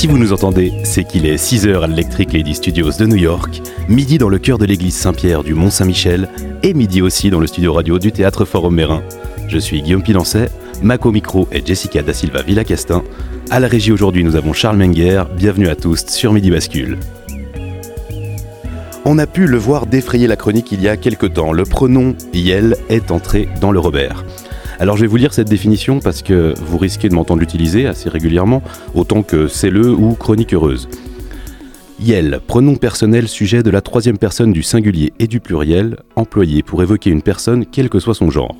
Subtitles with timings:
[0.00, 3.60] Si vous nous entendez, c'est qu'il est 6h à l'Electric Lady Studios de New York,
[3.86, 6.30] midi dans le cœur de l'église Saint-Pierre du Mont-Saint-Michel
[6.62, 9.02] et midi aussi dans le studio radio du théâtre Forum Mérin.
[9.46, 10.48] Je suis Guillaume Pilancet,
[10.82, 13.02] Mako Micro et Jessica Da Silva Villacastin.
[13.50, 15.24] À la régie aujourd'hui, nous avons Charles Menger.
[15.36, 16.96] Bienvenue à tous sur Midi Bascule.
[19.04, 21.52] On a pu le voir défrayer la chronique il y a quelque temps.
[21.52, 24.24] Le pronom Yel est entré dans le Robert.
[24.80, 28.08] Alors je vais vous lire cette définition parce que vous risquez de m'entendre l'utiliser assez
[28.08, 28.62] régulièrement,
[28.94, 30.88] autant que c'est le ou chronique heureuse.
[32.00, 36.82] Yel, pronom personnel sujet de la troisième personne du singulier et du pluriel, employé pour
[36.82, 38.56] évoquer une personne quel que soit son genre.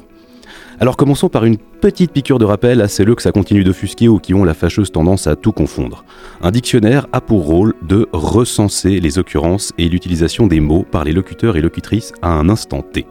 [0.78, 4.18] Alors commençons par une petite piqûre de rappel à celles que ça continue d'offusquer ou
[4.18, 6.04] qui ont la fâcheuse tendance à tout confondre.
[6.42, 11.12] Un dictionnaire a pour rôle de recenser les occurrences et l'utilisation des mots par les
[11.12, 13.06] locuteurs et locutrices à un instant T.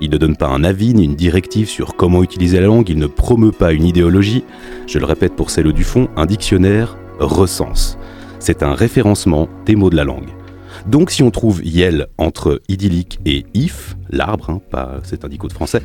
[0.00, 2.98] Il ne donne pas un avis ni une directive sur comment utiliser la langue, il
[2.98, 4.44] ne promeut pas une idéologie.
[4.86, 7.98] Je le répète pour celle du fond, un dictionnaire recense.
[8.38, 10.28] C'est un référencement des mots de la langue.
[10.86, 15.52] Donc si on trouve yel entre idyllique et if, l'arbre, hein, pas cet indico de
[15.52, 15.82] français,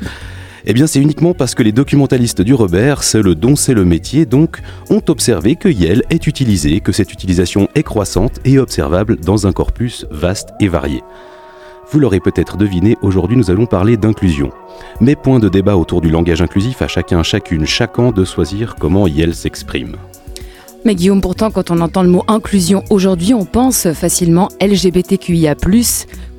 [0.66, 3.84] eh bien c'est uniquement parce que les documentalistes du Robert, c'est le don, c'est le
[3.84, 9.16] métier, donc ont observé que Yel est utilisé, que cette utilisation est croissante et observable
[9.16, 11.02] dans un corpus vaste et varié.
[11.94, 14.50] Vous l'aurez peut-être deviné, aujourd'hui nous allons parler d'inclusion.
[15.00, 19.06] Mais point de débat autour du langage inclusif, à chacun, chacune, chacun de choisir comment
[19.06, 19.94] Yel s'exprime.
[20.84, 25.54] Mais Guillaume, pourtant, quand on entend le mot inclusion aujourd'hui, on pense facilement LGBTQIA,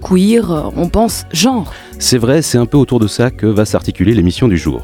[0.03, 1.71] queer, on pense genre.
[1.99, 4.81] C'est vrai, c'est un peu autour de ça que va s'articuler l'émission du jour.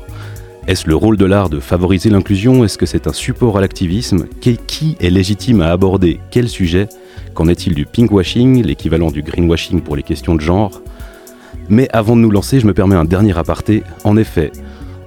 [0.67, 2.63] Est-ce le rôle de l'art de favoriser l'inclusion?
[2.63, 4.25] Est-ce que c'est un support à l'activisme?
[4.39, 6.21] Qui est légitime à aborder?
[6.31, 6.87] Quel sujet?
[7.33, 10.81] Qu'en est-il du pinkwashing, l'équivalent du greenwashing pour les questions de genre?
[11.69, 13.83] Mais avant de nous lancer, je me permets un dernier aparté.
[14.03, 14.51] En effet,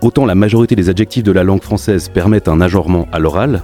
[0.00, 3.62] autant la majorité des adjectifs de la langue française permettent un agenrement à l'oral,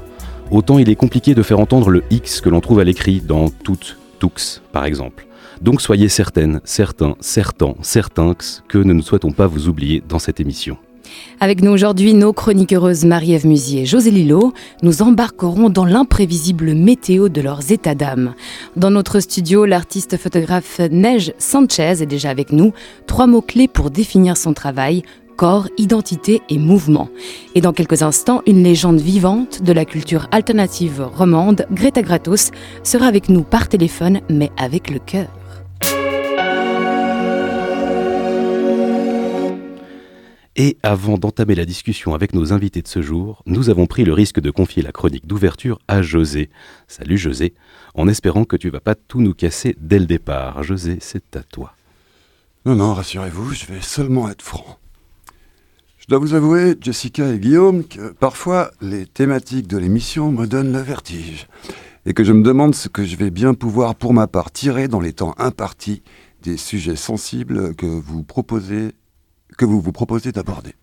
[0.51, 3.49] autant il est compliqué de faire entendre le X que l'on trouve à l'écrit dans
[3.49, 5.27] toutes, tux par exemple.
[5.61, 8.35] Donc soyez certaines, certains, certains, certains
[8.69, 10.77] que nous ne souhaitons pas vous oublier dans cette émission.
[11.41, 17.29] Avec nous aujourd'hui, nos chroniqueuses Marie-Ève Musier et José Lillo, nous embarquerons dans l'imprévisible météo
[17.29, 18.35] de leurs états d'âme.
[18.77, 22.73] Dans notre studio, l'artiste photographe Neige Sanchez est déjà avec nous.
[23.07, 25.03] Trois mots-clés pour définir son travail,
[25.37, 27.09] corps, identité et mouvement.
[27.55, 32.51] Et dans quelques instants, une légende vivante de la culture alternative romande, Greta Gratos,
[32.83, 35.40] sera avec nous par téléphone, mais avec le cœur.
[40.63, 44.13] Et avant d'entamer la discussion avec nos invités de ce jour, nous avons pris le
[44.13, 46.51] risque de confier la chronique d'ouverture à José.
[46.87, 47.55] Salut José,
[47.95, 50.63] en espérant que tu vas pas tout nous casser dès le départ.
[50.63, 51.73] José, c'est à toi.
[52.67, 54.79] Non, non, rassurez-vous, je vais seulement être franc.
[55.97, 60.75] Je dois vous avouer, Jessica et Guillaume, que parfois les thématiques de l'émission me donnent
[60.75, 61.49] le vertige
[62.05, 64.89] et que je me demande ce que je vais bien pouvoir pour ma part tirer
[64.89, 66.03] dans les temps impartis
[66.43, 68.93] des sujets sensibles que vous proposez
[69.61, 70.75] que vous vous proposez d'aborder.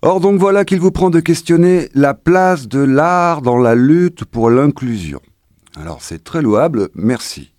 [0.00, 4.24] Or donc voilà qu'il vous prend de questionner la place de l'art dans la lutte
[4.24, 5.20] pour l'inclusion.
[5.76, 7.52] Alors c'est très louable, merci.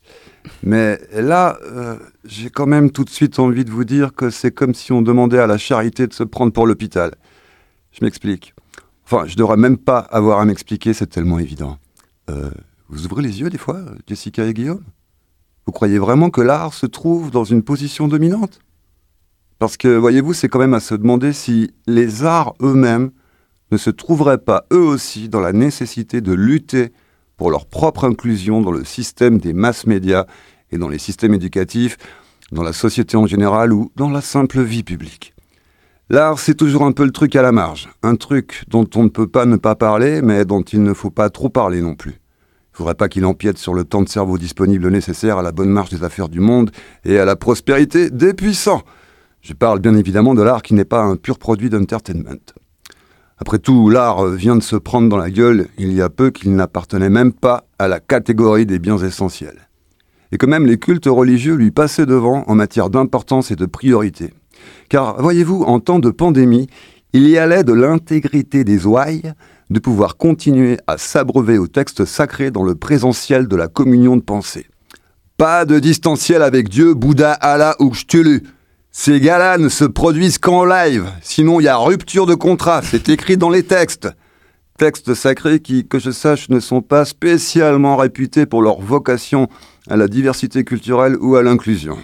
[0.63, 4.51] Mais là, euh, j'ai quand même tout de suite envie de vous dire que c'est
[4.51, 7.11] comme si on demandait à la charité de se prendre pour l'hôpital.
[7.91, 8.55] Je m'explique.
[9.05, 11.77] Enfin, je devrais même pas avoir à m'expliquer, c'est tellement évident.
[12.31, 12.49] Euh,
[12.89, 14.83] vous ouvrez les yeux des fois, Jessica et Guillaume?
[15.67, 18.59] Vous croyez vraiment que l'art se trouve dans une position dominante?
[19.63, 23.11] Parce que, voyez-vous, c'est quand même à se demander si les arts eux-mêmes
[23.71, 26.91] ne se trouveraient pas eux aussi dans la nécessité de lutter
[27.37, 30.25] pour leur propre inclusion dans le système des masses médias
[30.69, 31.95] et dans les systèmes éducatifs,
[32.51, 35.33] dans la société en général ou dans la simple vie publique.
[36.09, 39.09] L'art, c'est toujours un peu le truc à la marge, un truc dont on ne
[39.09, 42.11] peut pas ne pas parler, mais dont il ne faut pas trop parler non plus.
[42.11, 45.53] Il ne faudrait pas qu'il empiète sur le temps de cerveau disponible nécessaire à la
[45.53, 46.69] bonne marche des affaires du monde
[47.05, 48.81] et à la prospérité des puissants.
[49.43, 52.39] Je parle bien évidemment de l'art qui n'est pas un pur produit d'entertainment.
[53.37, 56.55] Après tout, l'art vient de se prendre dans la gueule il y a peu qu'il
[56.55, 59.67] n'appartenait même pas à la catégorie des biens essentiels.
[60.31, 64.33] Et que même les cultes religieux lui passaient devant en matière d'importance et de priorité.
[64.87, 66.67] Car, voyez-vous, en temps de pandémie,
[67.11, 69.33] il y allait de l'intégrité des ouailles
[69.69, 74.21] de pouvoir continuer à s'abreuver au texte sacré dans le présentiel de la communion de
[74.21, 74.67] pensée.
[75.35, 78.43] Pas de distanciel avec Dieu, Bouddha, Allah ou Cthulhu.
[78.95, 83.09] Ces gars-là ne se produisent qu'en live, sinon il y a rupture de contrat, c'est
[83.09, 84.07] écrit dans les textes.
[84.77, 89.49] Textes sacrés qui, que je sache, ne sont pas spécialement réputés pour leur vocation
[89.89, 91.97] à la diversité culturelle ou à l'inclusion.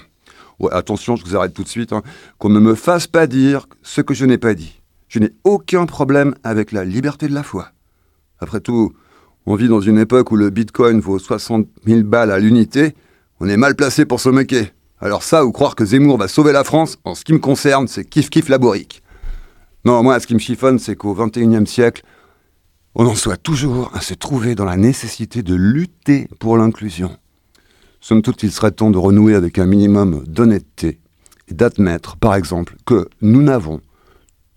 [0.60, 2.02] Ouais, attention, je vous arrête tout de suite, hein.
[2.40, 4.82] qu'on ne me fasse pas dire ce que je n'ai pas dit.
[5.10, 7.70] Je n'ai aucun problème avec la liberté de la foi.
[8.40, 8.94] Après tout,
[9.46, 12.96] on vit dans une époque où le bitcoin vaut 60 000 balles à l'unité,
[13.40, 14.72] on est mal placé pour se moquer.
[15.02, 17.88] Alors ça, ou croire que Zemmour va sauver la France, en ce qui me concerne,
[17.88, 19.02] c'est kiff-kiff laborique.
[19.86, 22.04] Non, moi, ce qui me chiffonne, c'est qu'au XXIe siècle,
[22.96, 27.18] on en soit toujours à se trouver dans la nécessité de lutter pour l'inclusion.
[28.02, 31.00] Somme toute, il serait temps de renouer avec un minimum d'honnêteté
[31.48, 33.80] et d'admettre, par exemple, que nous n'avons,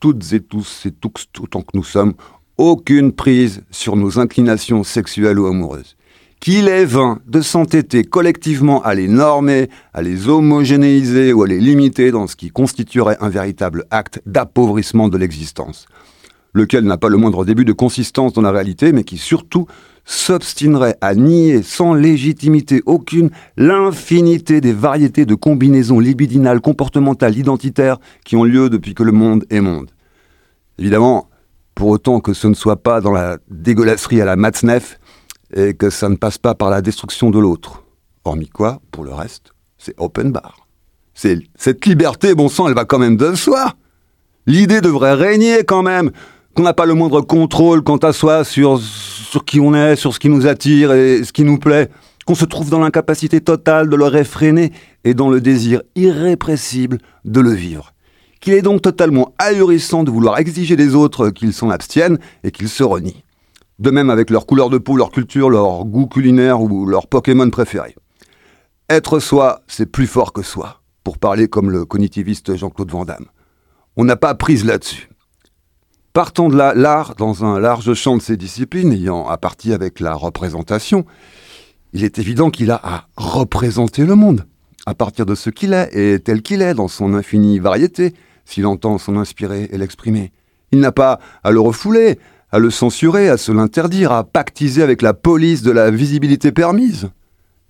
[0.01, 2.15] toutes et tous et tous, autant que nous sommes,
[2.59, 5.97] aucune prise sur nos inclinations sexuelles ou amoureuses
[6.43, 11.61] qu'il est vain de s'entêter collectivement à les normer, à les homogénéiser ou à les
[11.61, 15.87] limiter dans ce qui constituerait un véritable acte d'appauvrissement de l'existence,
[16.53, 19.69] lequel n'a pas le moindre début de consistance dans la réalité, mais qui surtout
[20.05, 28.35] s'obstinerait à nier sans légitimité aucune l'infinité des variétés de combinaisons libidinales, comportementales, identitaires qui
[28.35, 29.93] ont lieu depuis que le monde est monde.
[30.77, 31.29] Évidemment,
[31.77, 34.99] pour autant que ce ne soit pas dans la dégueulasserie à la Matzneff,
[35.53, 37.83] et que ça ne passe pas par la destruction de l'autre.
[38.25, 40.67] Hormis quoi, pour le reste, c'est open bar.
[41.15, 43.75] C'est cette liberté, bon sang, elle va quand même de soi.
[44.47, 46.11] L'idée devrait régner quand même,
[46.55, 50.15] qu'on n'a pas le moindre contrôle quant à soi sur, sur qui on est, sur
[50.15, 51.89] ce qui nous attire et ce qui nous plaît,
[52.27, 54.73] qu'on se trouve dans l'incapacité totale de le réfréner
[55.05, 57.93] et dans le désir irrépressible de le vivre.
[58.41, 62.69] Qu'il est donc totalement ahurissant de vouloir exiger des autres qu'ils s'en abstiennent et qu'ils
[62.69, 63.23] se renient.
[63.79, 67.49] De même avec leur couleur de peau, leur culture, leur goût culinaire ou leur Pokémon
[67.51, 67.97] préféré.
[68.89, 73.27] Être soi, c'est plus fort que soi, pour parler comme le cognitiviste Jean-Claude Van Damme.
[73.97, 75.09] On n'a pas prise là-dessus.
[76.13, 80.15] Partant de l'art, dans un large champ de ses disciplines, ayant à partie avec la
[80.15, 81.07] représentation,
[81.95, 84.47] il est évident qu'il a à représenter le monde,
[84.85, 88.13] à partir de ce qu'il est et tel qu'il est, dans son infinie variété,
[88.45, 90.33] s'il entend s'en inspirer et l'exprimer.
[90.71, 92.19] Il n'a pas à le refouler,
[92.53, 97.09] à le censurer, à se l'interdire, à pactiser avec la police de la visibilité permise.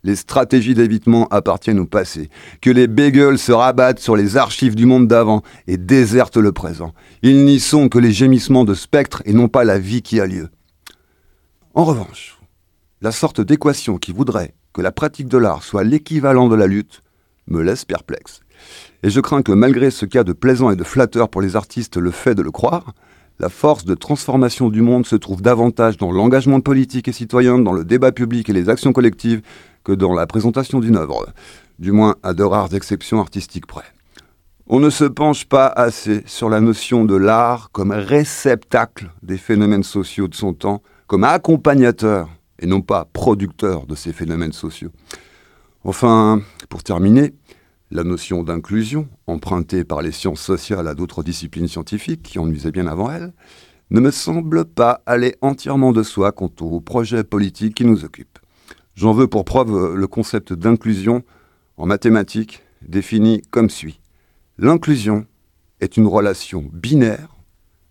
[0.04, 2.28] Les stratégies d'évitement appartiennent au passé.
[2.60, 6.92] Que les bagels se rabattent sur les archives du monde d'avant et désertent le présent.
[7.22, 10.26] Ils n'y sont que les gémissements de spectres et non pas la vie qui a
[10.26, 10.48] lieu.
[11.74, 12.40] En revanche,
[13.00, 17.02] la sorte d'équation qui voudrait que la pratique de l'art soit l'équivalent de la lutte
[17.46, 18.40] me laisse perplexe.
[19.04, 21.96] Et je crains que malgré ce cas de plaisant et de flatteur pour les artistes
[21.96, 22.94] le fait de le croire,
[23.42, 27.72] la force de transformation du monde se trouve davantage dans l'engagement politique et citoyen, dans
[27.72, 29.42] le débat public et les actions collectives,
[29.82, 31.26] que dans la présentation d'une œuvre,
[31.80, 33.84] du moins à de rares exceptions artistiques près.
[34.68, 39.82] On ne se penche pas assez sur la notion de l'art comme réceptacle des phénomènes
[39.82, 42.28] sociaux de son temps, comme accompagnateur
[42.60, 44.92] et non pas producteur de ces phénomènes sociaux.
[45.82, 47.34] Enfin, pour terminer,
[47.92, 52.72] la notion d'inclusion, empruntée par les sciences sociales à d'autres disciplines scientifiques qui en usaient
[52.72, 53.34] bien avant elle,
[53.90, 58.38] ne me semble pas aller entièrement de soi quant au projet politique qui nous occupe.
[58.94, 61.22] J'en veux pour preuve le concept d'inclusion
[61.76, 64.00] en mathématiques défini comme suit.
[64.58, 65.26] L'inclusion
[65.80, 67.36] est une relation binaire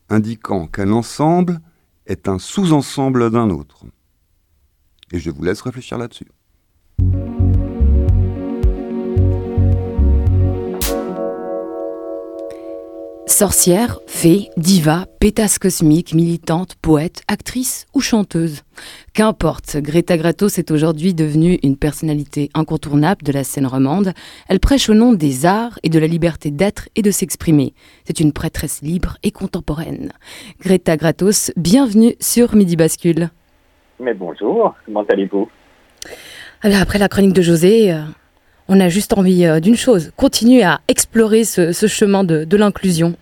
[0.10, 1.60] indiquant qu'un ensemble
[2.08, 3.86] est un sous-ensemble d'un autre.
[5.12, 6.28] Et je vous laisse réfléchir là-dessus.
[13.32, 18.62] Sorcière, fée, diva, pétasse cosmique, militante, poète, actrice ou chanteuse.
[19.14, 24.12] Qu'importe, Greta Gratos est aujourd'hui devenue une personnalité incontournable de la scène romande.
[24.50, 27.74] Elle prêche au nom des arts et de la liberté d'être et de s'exprimer.
[28.04, 30.12] C'est une prêtresse libre et contemporaine.
[30.60, 33.30] Greta Gratos, bienvenue sur Midi Bascule.
[34.02, 35.50] Mais bonjour, comment allez-vous?
[36.64, 38.02] Après la chronique de José, euh,
[38.72, 43.16] on a juste envie euh, d'une chose, continuer à explorer ce, chemin de, l'inclusion.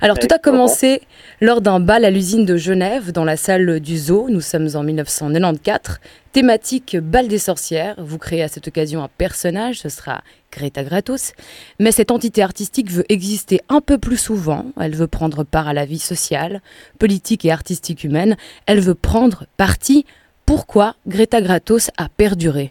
[0.00, 1.02] Alors tout a commencé
[1.40, 4.28] lors d'un bal à l'usine de Genève dans la salle du zoo.
[4.30, 5.98] Nous sommes en 1994.
[6.30, 7.96] Thématique bal des sorcières.
[7.98, 11.32] Vous créez à cette occasion un personnage, ce sera Greta Gratos.
[11.80, 14.66] Mais cette entité artistique veut exister un peu plus souvent.
[14.80, 16.62] Elle veut prendre part à la vie sociale,
[17.00, 18.36] politique et artistique humaine.
[18.66, 20.06] Elle veut prendre parti.
[20.46, 22.70] Pourquoi Greta Gratos a perduré?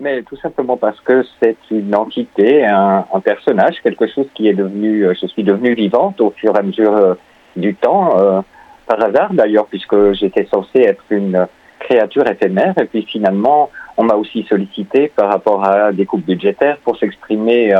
[0.00, 5.06] Mais tout simplement parce que c'est une entité, un, personnage, quelque chose qui est devenu,
[5.06, 7.14] euh, je suis devenue vivante au fur et à mesure euh,
[7.56, 8.40] du temps, euh,
[8.86, 11.46] par hasard d'ailleurs, puisque j'étais censé être une
[11.78, 16.78] créature éphémère, et puis finalement, On m'a aussi sollicité par rapport à des coupes budgétaires
[16.84, 17.74] pour s'exprimer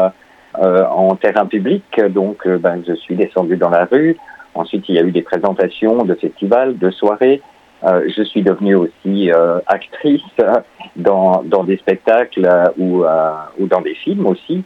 [0.55, 1.85] en terrain public.
[2.11, 4.17] Donc, ben, je suis descendu dans la rue.
[4.55, 7.41] Ensuite, il y a eu des présentations de festivals, de soirées.
[7.83, 10.23] Euh, je suis devenue aussi euh, actrice
[10.97, 14.65] dans, dans des spectacles ou, euh, ou dans des films aussi.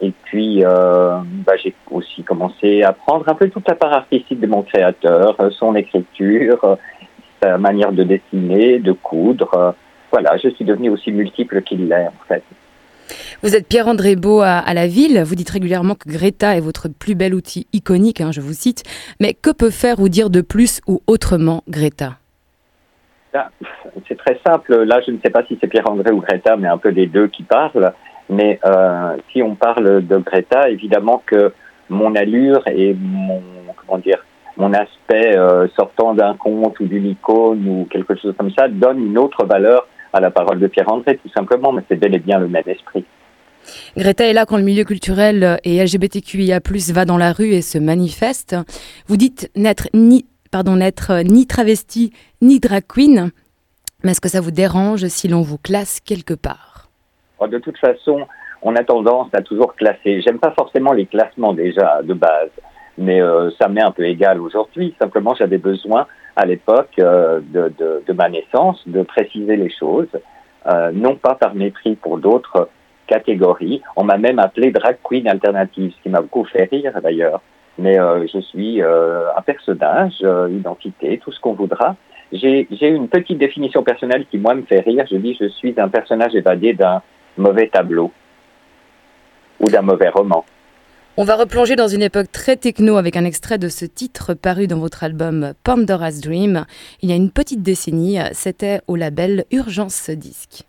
[0.00, 4.46] et puis, bah, j'ai aussi commencé à prendre un peu toute la part artistique de
[4.46, 6.78] mon créateur, son écriture,
[7.40, 9.74] sa manière de dessiner, de coudre.
[10.10, 12.42] voilà, je suis devenue aussi multiple qu'il l'est en fait.
[13.42, 15.22] Vous êtes Pierre-André Beau à, la ville.
[15.24, 18.82] Vous dites régulièrement que Greta est votre plus bel outil iconique, hein, je vous cite.
[19.20, 22.18] Mais que peut faire ou dire de plus ou autrement Greta?
[23.34, 23.50] Ah,
[24.08, 24.82] C'est très simple.
[24.84, 27.28] Là, je ne sais pas si c'est Pierre-André ou Greta, mais un peu des deux
[27.28, 27.92] qui parlent.
[28.30, 31.52] Mais euh, si on parle de Greta, évidemment que
[31.90, 33.42] mon allure et mon
[33.76, 34.24] comment dire
[34.56, 39.04] mon aspect euh, sortant d'un conte ou d'une icône ou quelque chose comme ça donne
[39.04, 42.38] une autre valeur à la parole de Pierre-André, tout simplement, mais c'est bel et bien
[42.38, 43.04] le même esprit.
[43.96, 46.60] Greta est là quand le milieu culturel et LGBTQIA+,
[46.92, 48.56] va dans la rue et se manifeste.
[49.08, 53.30] Vous dites n'être ni, pardon, n'être ni travesti, ni drag queen.
[54.04, 56.88] Mais est-ce que ça vous dérange si l'on vous classe quelque part?
[57.40, 58.26] Oh, De toute façon,
[58.62, 60.20] on a tendance à toujours classer.
[60.20, 62.50] J'aime pas forcément les classements déjà de base,
[62.98, 64.94] mais euh, ça m'est un peu égal aujourd'hui.
[64.98, 70.08] Simplement, j'avais besoin à l'époque euh, de, de, de, ma naissance de préciser les choses,
[70.66, 72.68] euh, non pas par mépris pour d'autres
[73.06, 73.82] catégories.
[73.96, 77.40] On m'a même appelé drag queen alternative, ce qui m'a beaucoup fait rire d'ailleurs.
[77.78, 81.96] Mais euh, je suis euh, un personnage, euh, identité, tout ce qu'on voudra.
[82.32, 85.04] J'ai une petite définition personnelle qui, moi, me fait rire.
[85.10, 87.02] Je dis je suis un personnage évadé d'un
[87.36, 88.12] mauvais tableau
[89.60, 90.44] ou d'un mauvais roman.
[91.16, 94.66] On va replonger dans une époque très techno avec un extrait de ce titre paru
[94.66, 96.66] dans votre album Pandora's Dream.
[97.02, 100.64] Il y a une petite décennie, c'était au label Urgence Disque.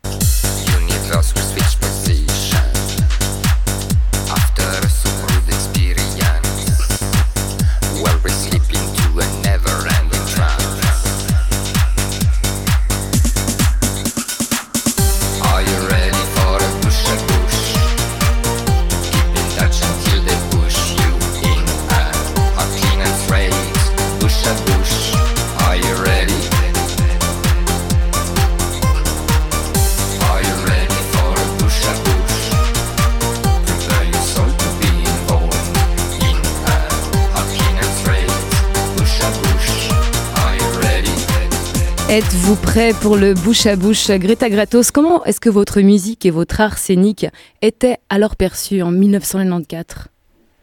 [42.15, 46.31] Êtes-vous prêt pour le bouche à bouche Greta Gratos, comment est-ce que votre musique et
[46.31, 47.25] votre art scénique
[47.61, 50.07] étaient alors perçus en 1994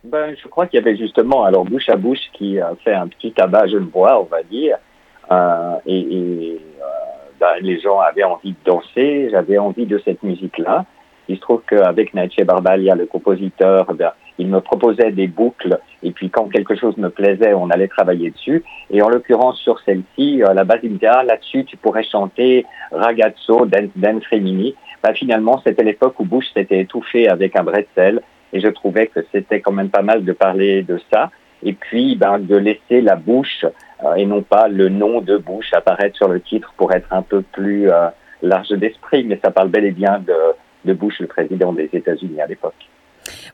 [0.05, 3.07] ben, Je crois qu'il y avait justement alors bouche à bouche qui a fait un
[3.07, 4.79] petit tabac genevois, on va dire.
[5.31, 6.87] Euh, et, euh,
[7.39, 10.87] ben, les gens avaient envie de danser, j'avais envie de cette musique-là.
[11.29, 16.11] Il se trouve qu'avec Nache Barbalia, le compositeur, ben, il me proposait des boucles et
[16.11, 18.65] puis quand quelque chose me plaisait, on allait travailler dessus.
[18.91, 23.91] Et en l'occurrence sur celle-ci, à la base ah là-dessus tu pourrais chanter ragazzo, dance,
[23.97, 24.75] dance fémini.
[25.03, 28.23] Bah, finalement c'était l'époque où Bush s'était étouffé avec un bretzel
[28.53, 31.31] et je trouvais que c'était quand même pas mal de parler de ça
[31.63, 33.65] et puis ben, de laisser la bouche
[34.05, 37.23] euh, et non pas le nom de Bush apparaître sur le titre pour être un
[37.23, 38.09] peu plus euh,
[38.43, 40.35] large d'esprit, mais ça parle bel et bien de,
[40.85, 42.75] de Bush, le président des États-Unis à l'époque.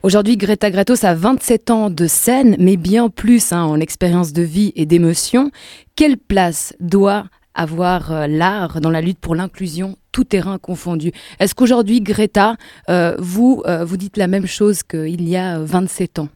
[0.03, 4.41] Aujourd'hui, Greta Gratos a 27 ans de scène, mais bien plus hein, en expérience de
[4.41, 5.51] vie et d'émotion.
[5.95, 11.11] Quelle place doit avoir euh, l'art dans la lutte pour l'inclusion, tout terrain confondu?
[11.39, 12.55] Est-ce qu'aujourd'hui, Greta,
[12.89, 16.27] euh, vous, euh, vous dites la même chose qu'il y a 27 ans?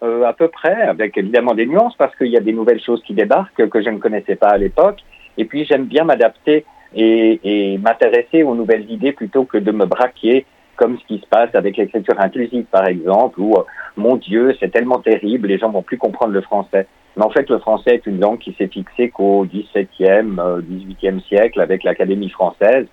[0.00, 3.14] À peu près, avec évidemment des nuances, parce qu'il y a des nouvelles choses qui
[3.14, 5.00] débarquent que je ne connaissais pas à l'époque.
[5.38, 9.86] Et puis, j'aime bien m'adapter et, et m'intéresser aux nouvelles idées plutôt que de me
[9.86, 10.46] braquer
[10.78, 13.64] comme ce qui se passe avec l'écriture inclusive, par exemple, où, euh,
[13.96, 16.86] mon Dieu, c'est tellement terrible, les gens vont plus comprendre le français.
[17.16, 20.38] Mais en fait, le français est une langue qui s'est fixée qu'au XVIIe,
[20.70, 22.86] XVIIIe siècle avec l'Académie française,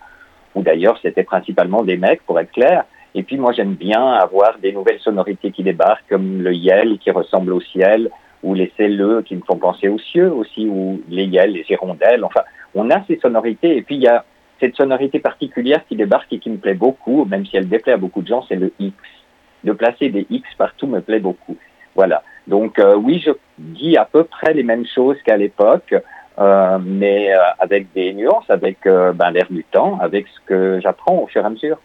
[0.55, 2.85] où d'ailleurs c'était principalement des mecs, pour être clair.
[3.13, 7.11] Et puis moi, j'aime bien avoir des nouvelles sonorités qui débarquent, comme le yel qui
[7.11, 8.09] ressemble au ciel,
[8.43, 12.23] ou les celleux qui me font penser aux cieux aussi, ou les yel, les hirondelles.
[12.23, 12.41] Enfin,
[12.73, 13.77] on a ces sonorités.
[13.77, 14.25] Et puis il y a
[14.59, 17.97] cette sonorité particulière qui débarque et qui me plaît beaucoup, même si elle déplaît à
[17.97, 18.95] beaucoup de gens, c'est le X.
[19.63, 21.57] De placer des X partout me plaît beaucoup.
[21.95, 22.23] Voilà.
[22.47, 25.95] Donc euh, oui, je dis à peu près les mêmes choses qu'à l'époque,
[26.37, 31.23] euh, mais euh, avec des nuances, avec ben, l'air du temps, avec ce que j'apprends
[31.23, 31.79] au fur et à mesure.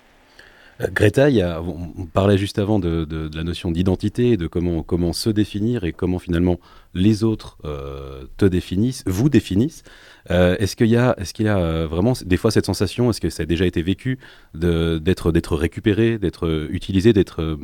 [0.80, 1.28] Euh, Greta,
[1.62, 6.18] on parlait juste avant de, la notion d'identité, de comment, comment se définir et comment
[6.18, 6.58] finalement
[6.94, 9.82] les autres euh, te définissent, vous définissent.
[10.30, 13.46] Euh, est-ce qu'il y a, a vraiment des fois cette sensation, est-ce que ça a
[13.46, 14.18] déjà été vécu
[14.54, 17.58] d'être, récupéré, d'être utilisé, d'être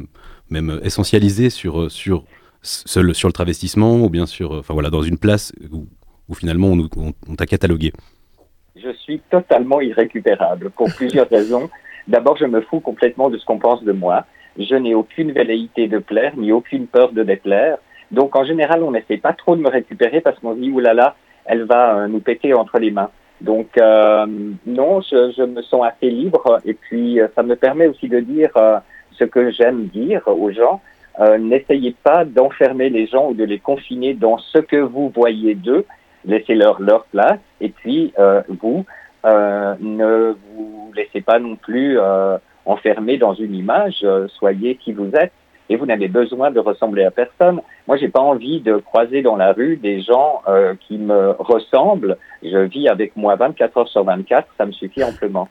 [0.50, 2.24] même essentialisé sur, sur,
[2.62, 5.86] sur, le, sur le travestissement ou bien sûr, enfin voilà, dans une place où,
[6.34, 7.92] finalement on, on t'a catalogué?
[8.76, 11.70] Je suis totalement irrécupérable pour plusieurs raisons.
[12.08, 14.24] D'abord, je me fous complètement de ce qu'on pense de moi.
[14.58, 17.78] Je n'ai aucune velléité de plaire, ni aucune peur de déplaire.
[18.10, 21.16] Donc, en général, on n'essaie pas trop de me récupérer parce qu'on se dit, oulala,
[21.44, 23.10] elle va euh, nous péter entre les mains.
[23.40, 24.26] Donc, euh,
[24.66, 26.60] non, je, je, me sens assez libre.
[26.64, 28.50] Et puis, euh, ça me permet aussi de dire
[29.12, 30.80] ce que j'aime dire aux gens.
[31.38, 35.86] N'essayez pas d'enfermer les gens ou de les confiner dans ce que vous voyez d'eux.
[36.26, 37.40] Laissez-leur leur place.
[37.60, 38.12] Et puis,
[38.60, 38.82] vous, euh,
[39.26, 45.10] ne vous laissez pas non plus euh, enfermer dans une image, euh, soyez qui vous
[45.14, 45.32] êtes
[45.68, 47.60] et vous n'avez besoin de ressembler à personne.
[47.88, 50.42] Moi, j'ai pas envie de croiser dans la rue des gens
[50.86, 52.18] qui me ressemblent.
[52.40, 55.48] Je vis avec moi 24 heures sur 24, ça me suffit amplement.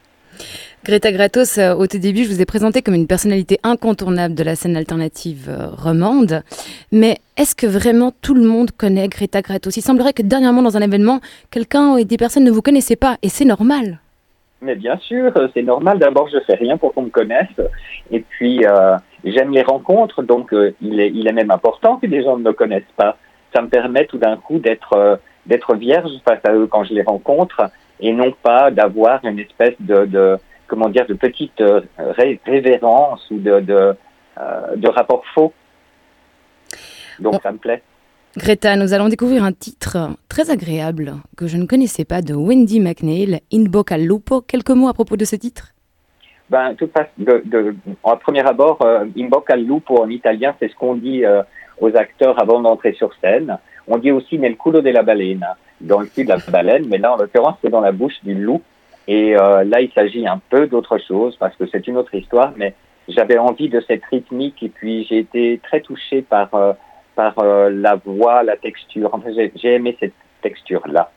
[0.85, 4.43] Greta Gratos, euh, au tout début, je vous ai présenté comme une personnalité incontournable de
[4.43, 6.43] la scène alternative euh, romande.
[6.91, 9.75] Mais est-ce que vraiment tout le monde connaît Greta Gratos?
[9.77, 13.17] Il semblerait que dernièrement, dans un événement, quelqu'un et des personnes ne vous connaissaient pas,
[13.23, 13.99] et c'est normal.
[14.61, 15.97] Mais bien sûr, c'est normal.
[15.97, 17.49] D'abord, je fais rien pour qu'on me connaisse.
[18.11, 22.43] Et puis, euh, j'aime les rencontres, donc il, est, même important que des gens ne
[22.43, 23.17] me connaissent pas.
[23.55, 27.71] Ça me permet tout d'un coup d'être vierge face à eux quand je les rencontre
[27.99, 30.37] et non pas d'avoir une espèce de, de,
[30.67, 31.81] comment dire de petite euh,
[32.45, 33.95] révérence ou de, de,
[34.37, 35.53] euh, de rapport faux.
[37.19, 37.81] Donc ça me plaît.
[38.37, 42.81] Greta, nous allons découvrir un titre très agréable que je ne connaissais pas de Wendy
[42.81, 44.41] McNeil, In Boca Lupo.
[44.41, 45.73] Quelques mots à propos de ce titre?
[46.49, 50.69] Ben, tout passe de, de, en premier abord, euh, In Boca Lupo en italien, c'est
[50.69, 51.23] ce qu'on dit
[51.79, 53.57] aux acteurs avant d'entrer sur scène.
[53.87, 57.13] On dit aussi nel culo della balena, dans le cul de la baleine, mais là,
[57.13, 58.62] en l'occurrence, c'est dans la bouche du loup.
[59.08, 62.53] Et euh, là, il s'agit un peu d'autre chose, parce que c'est une autre histoire,
[62.55, 62.74] mais
[63.08, 66.74] j'avais envie de cette rythmique, et puis j'ai été très touché par, euh,
[67.16, 69.14] par euh, la voix, la texture.
[69.14, 71.11] En fait, j'ai aimé cette texture-là.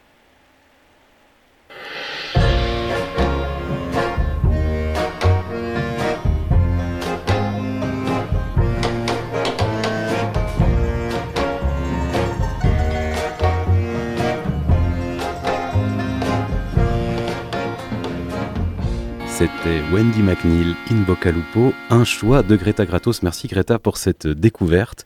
[19.38, 23.22] C'était Wendy McNeil, In Bocalupo, un choix de Greta Gratos.
[23.22, 25.04] Merci Greta pour cette découverte.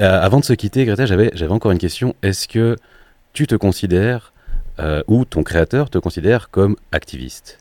[0.00, 2.14] Euh, avant de se quitter, Greta, j'avais encore une question.
[2.22, 2.76] Est-ce que
[3.34, 4.32] tu te considères,
[4.78, 7.58] euh, ou ton créateur te considère comme activiste?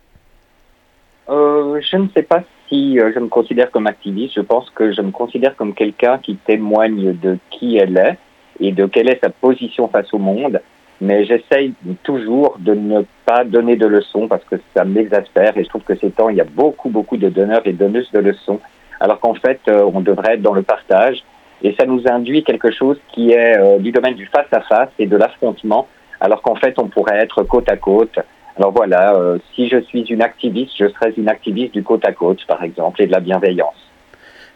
[1.28, 4.36] Euh, Je ne sais pas si je me considère comme activiste.
[4.36, 8.18] Je pense que je me considère comme quelqu'un qui témoigne de qui elle est
[8.62, 10.62] et de quelle est sa position face au monde
[11.02, 15.70] mais j'essaye toujours de ne pas donner de leçons parce que ça m'exaspère et je
[15.70, 18.60] trouve que ces temps, il y a beaucoup, beaucoup de donneurs et donneuses de leçons,
[19.00, 21.24] alors qu'en fait, euh, on devrait être dans le partage
[21.62, 25.18] et ça nous induit quelque chose qui est euh, du domaine du face-à-face et de
[25.18, 25.88] l'affrontement,
[26.22, 28.18] alors qu'en fait, on pourrait être côte à côte.
[28.56, 32.14] Alors voilà, euh, si je suis une activiste, je serais une activiste du côte à
[32.14, 33.76] côte, par exemple, et de la bienveillance.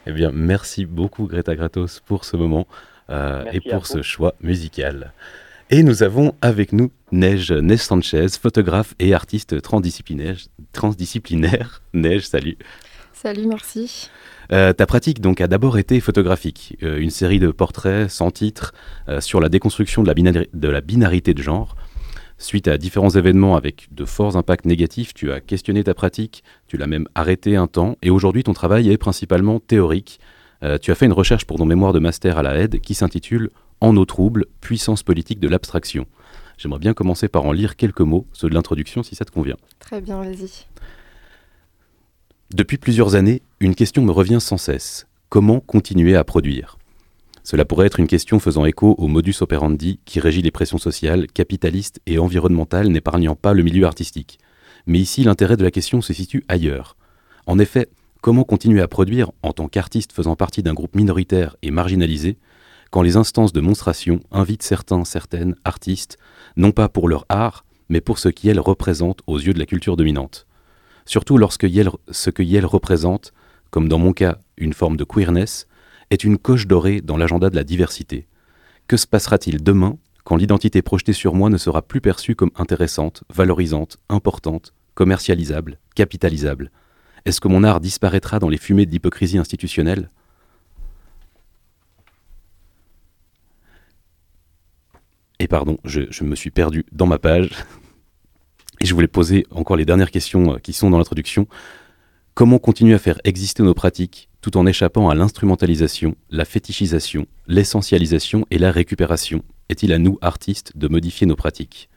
[0.05, 2.67] Eh bien, merci beaucoup, Greta Gratos, pour ce moment
[3.53, 5.11] et pour ce choix musical.
[5.69, 10.37] Et nous avons avec nous Neige, Neige Sanchez, photographe et artiste transdisciplinaire.
[10.71, 11.81] transdisciplinaire.
[11.93, 12.57] Neige, salut.
[13.11, 14.09] Salut, merci.
[14.53, 18.73] Euh, ta pratique donc a d'abord été photographique, euh, une série de portraits sans titre
[19.09, 21.75] euh, sur la déconstruction de la, de la, binarité de genre.
[22.37, 26.77] Suite à différents événements avec de forts impacts négatifs, tu as questionné ta pratique, tu
[26.77, 30.21] l'as même arrêté un temps, et aujourd'hui ton travail est principalement théorique.
[30.81, 33.49] tu as fait une recherche pour ton mémoire de master à la aide qui s'intitule
[33.81, 36.05] en eau trouble, puissance politique de l'abstraction.
[36.57, 39.57] J'aimerais bien commencer par en lire quelques mots, ceux de l'introduction, si ça te convient.
[39.79, 40.65] Très bien, vas-y.
[42.53, 45.05] Depuis plusieurs années, une question me revient sans cesse.
[45.29, 46.77] Comment continuer à produire?
[47.43, 51.27] Cela pourrait être une question faisant écho au modus operandi qui régit les pressions sociales,
[51.27, 54.39] capitalistes et environnementales n'épargnant pas le milieu artistique.
[54.85, 56.95] Mais ici, l'intérêt de la question se situe ailleurs.
[57.45, 57.89] En effet,
[58.21, 62.37] comment continuer à produire en tant qu'artiste faisant partie d'un groupe minoritaire et marginalisé
[62.91, 66.17] quand les instances de monstration invitent certains, certaines artistes,
[66.55, 69.97] non pas pour leur art, mais pour ce qu'elles représentent aux yeux de la culture
[69.97, 70.45] dominante.
[71.05, 73.33] Surtout lorsque ce que Yel représente,
[73.71, 75.67] comme dans mon cas une forme de queerness,
[76.09, 78.27] est une coche dorée dans l'agenda de la diversité.
[78.87, 83.23] Que se passera-t-il demain quand l'identité projetée sur moi ne sera plus perçue comme intéressante,
[83.33, 86.71] valorisante, importante, commercialisable, capitalisable?
[87.25, 90.09] Est-ce que mon art disparaîtra dans les fumées de l'hypocrisie institutionnelle?
[95.39, 97.51] Et pardon, je, me suis perdu dans ma page.
[98.79, 101.47] Et je voulais poser encore les dernières questions euh, qui sont dans l'introduction.
[102.33, 108.45] Comment continuer à faire exister nos pratiques tout en échappant à l'instrumentalisation, la fétichisation, l'essentialisation
[108.51, 109.43] et la récupération?
[109.69, 111.89] Est-il à nous, artistes, de modifier nos pratiques?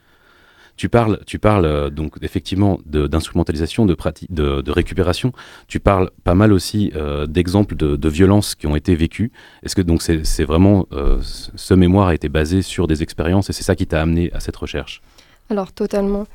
[0.80, 3.94] Tu parles, tu parles euh, donc effectivement d'instrumentalisation, de,
[4.30, 5.30] de, récupération.
[5.68, 9.30] Tu parles pas mal aussi euh, d'exemples de, violences qui ont été vécues.
[9.62, 13.52] Est-ce que donc c'est vraiment euh, ce mémoire a été basé sur des expériences et
[13.52, 15.02] c'est ça qui t'a amené à cette recherche?
[15.50, 16.26] Alors totalement.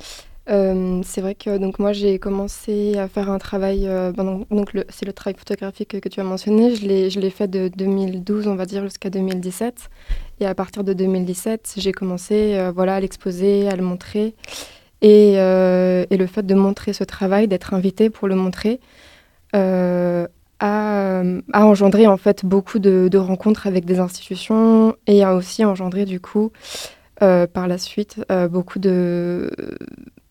[0.48, 4.78] Euh, c'est vrai que donc moi j'ai commencé à faire un travail, euh, ben donc
[4.90, 6.86] c'est le travail photographique que tu as mentionné, je
[7.20, 9.90] l'ai, fait de 2012 on va dire jusqu'à 2017
[10.42, 14.36] et à partir de 2017 j'ai commencé euh, voilà, à l'exposer, à le montrer.
[15.02, 18.80] Et, et, le fait de montrer ce travail, d'être invité pour le montrer
[19.54, 20.28] a,
[20.60, 26.06] a, engendré en fait beaucoup de, de, rencontres avec des institutions et a aussi engendré
[26.06, 26.52] du coup
[27.20, 29.52] par la suite beaucoup de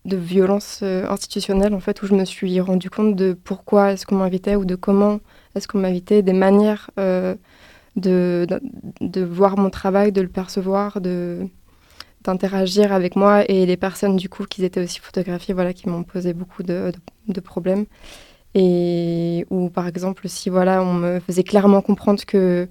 [0.04, 4.06] de violence euh, institutionnelle en fait où je me suis rendu compte de pourquoi est-ce
[4.06, 5.20] qu'on m'invitait ou de comment
[5.54, 7.34] est-ce qu'on m'invitait, des manières euh,
[7.96, 8.46] de,
[9.00, 11.46] de, voir mon travail, de le percevoir, de
[12.24, 16.04] d'interagir avec moi et les personnes du coup qui étaient aussi photographiées voilà qui m'ont
[16.04, 16.90] posé beaucoup de,
[17.28, 17.84] de, problèmes.
[18.54, 22.68] Et où par exemple si voilà on me faisait clairement comprendre que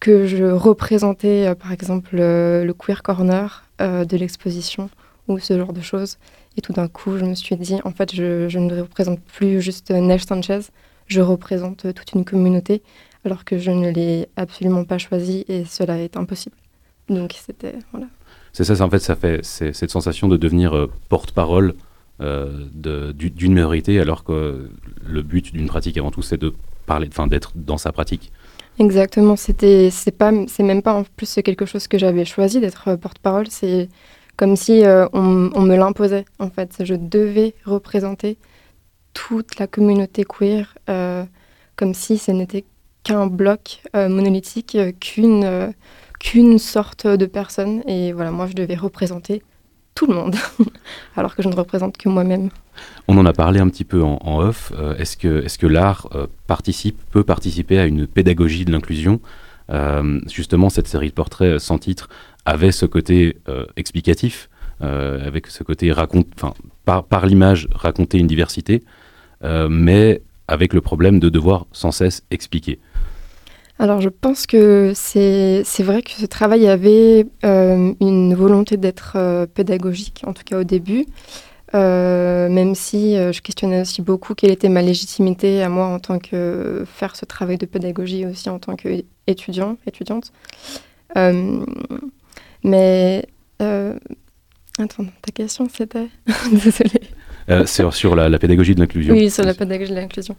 [0.00, 4.88] que je représentais euh, par exemple le queer corner de l'exposition
[5.28, 6.16] ou ce genre de choses
[6.56, 9.90] et tout d'un coup, je me suis dit, en fait, je, ne représente plus juste
[9.90, 10.60] Neige Sanchez,
[11.06, 12.82] je représente toute une communauté,
[13.24, 16.56] alors que je ne l'ai absolument pas choisi et cela est impossible.
[17.08, 18.06] Donc c'était voilà.
[18.52, 21.74] C'est ça, en fait, ça fait cette sensation de devenir euh, porte-parole
[22.22, 24.70] euh, d'une minorité, alors que
[25.04, 26.54] le but d'une pratique avant tout, c'est de
[26.86, 28.32] parler, enfin, d'être dans sa pratique.
[28.78, 29.36] Exactement.
[29.36, 32.96] C'était, c'est pas, c'est même pas en plus quelque chose que j'avais choisi d'être euh,
[32.96, 33.46] porte-parole.
[33.50, 33.88] C'est
[34.36, 36.76] comme si euh, on, me l'imposait en fait.
[36.84, 38.38] Je devais représenter
[39.14, 41.24] toute la communauté queer, euh,
[41.74, 42.64] comme si ce n'était
[43.02, 45.72] qu'un bloc euh, monolithique, qu'une
[46.20, 47.82] qu'une sorte de personne.
[47.86, 49.42] Et voilà, moi je devais représenter
[49.94, 50.36] tout le monde,
[51.16, 52.50] alors que je ne représente que moi-même.
[53.08, 54.72] On en a parlé un petit peu en, off.
[54.98, 56.10] est-ce que, l'art
[56.46, 59.20] participe, peut participer à une pédagogie de l'inclusion?
[60.26, 62.10] Justement, cette série de portraits sans titre
[62.46, 64.48] avait ce côté euh, explicatif,
[64.80, 66.28] euh, avec ce côté raconte,
[66.84, 68.82] par, par l'image raconter une diversité,
[69.44, 72.78] euh, mais avec le problème de devoir sans cesse expliquer.
[73.78, 80.32] Alors je pense que c'est vrai que ce travail avait une volonté d'être pédagogique, en
[80.32, 81.04] tout cas au début,
[81.74, 86.84] même si je questionnais aussi beaucoup quelle était ma légitimité à moi en tant que
[86.86, 90.32] faire ce travail de pédagogie aussi en tant qu'étudiant, étudiante.
[92.62, 93.26] Mais.
[93.62, 93.98] Euh...
[94.78, 96.08] Attends, ta question c'était?
[96.52, 97.00] Désolée.
[97.48, 99.14] Euh, sur, sur la, pédagogie de l'inclusion.
[99.14, 100.36] Oui, sur la pédagogie de l'inclusion.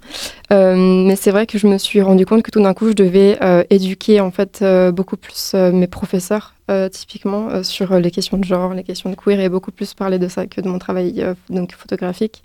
[0.51, 2.93] Euh, mais c'est vrai que je me suis rendu compte que tout d'un coup, je
[2.93, 6.55] devais euh, éduquer en fait beaucoup plus mes professeurs,
[6.91, 10.27] typiquement sur les questions de genre, les questions de queer, et beaucoup plus parler de
[10.27, 12.43] ça que de mon travail donc photographique.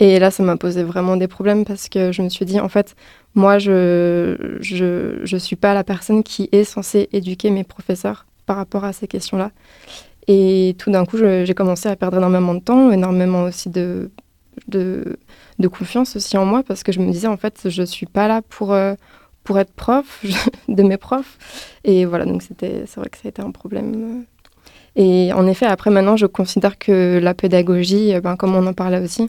[0.00, 2.68] Et là, ça m'a posé vraiment des problèmes parce que je me suis dit, en
[2.68, 2.96] fait,
[3.36, 8.56] moi, je je, je suis pas la personne qui est censée éduquer mes professeurs par
[8.56, 9.50] rapport à ces questions-là.
[10.26, 14.10] Et tout d'un coup, j'ai commencé à perdre énormément de temps, énormément aussi de,
[14.68, 18.06] de, confiance aussi en moi, parce que je me disais, en fait, je ne suis
[18.06, 18.94] pas là pour, euh,
[19.42, 20.24] pour être prof
[20.68, 21.38] de mes profs.
[21.84, 24.24] Et voilà, donc c'est vrai que ça a été un problème.
[24.96, 28.74] Et en effet, après, maintenant, je considère que la pédagogie, euh, ben, comme on en
[28.74, 29.28] parlait aussi,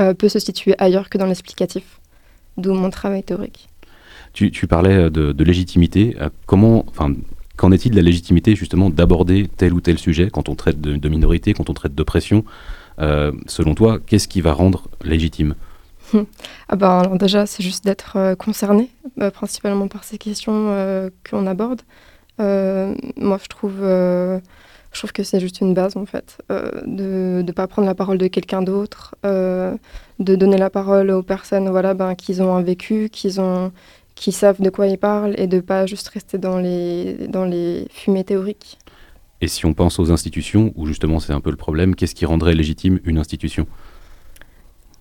[0.00, 2.00] euh, peut se situer ailleurs que dans l'explicatif,
[2.56, 3.68] d'où mon travail théorique.
[4.32, 6.16] Tu, tu parlais de, légitimité.
[6.46, 6.84] Comment,
[7.56, 11.08] Qu'en est-il de la légitimité justement d'aborder tel ou tel sujet quand on traite de,
[11.08, 12.44] minorité, quand on traite d'oppression
[12.98, 15.54] euh, Selon toi, qu'est-ce qui va rendre légitime?
[16.68, 18.90] Ah ben, alors déjà, c'est juste d'être euh, concerné,
[19.20, 21.82] euh, principalement par ces questions qu'on aborde.
[22.38, 27.66] moi, je trouve, je trouve que c'est juste une base, en fait, de ne pas
[27.66, 29.76] prendre la parole de quelqu'un d'autre, de
[30.18, 33.70] donner la parole aux personnes voilà, ben, qui ont un vécu, qui ont,
[34.14, 37.86] qui savent de quoi ils parlent et de pas juste rester dans les, dans les
[37.90, 38.78] fumées théoriques.
[39.40, 42.24] Et si on pense aux institutions, où justement c'est un peu le problème, qu'est-ce qui
[42.24, 43.66] rendrait légitime une institution?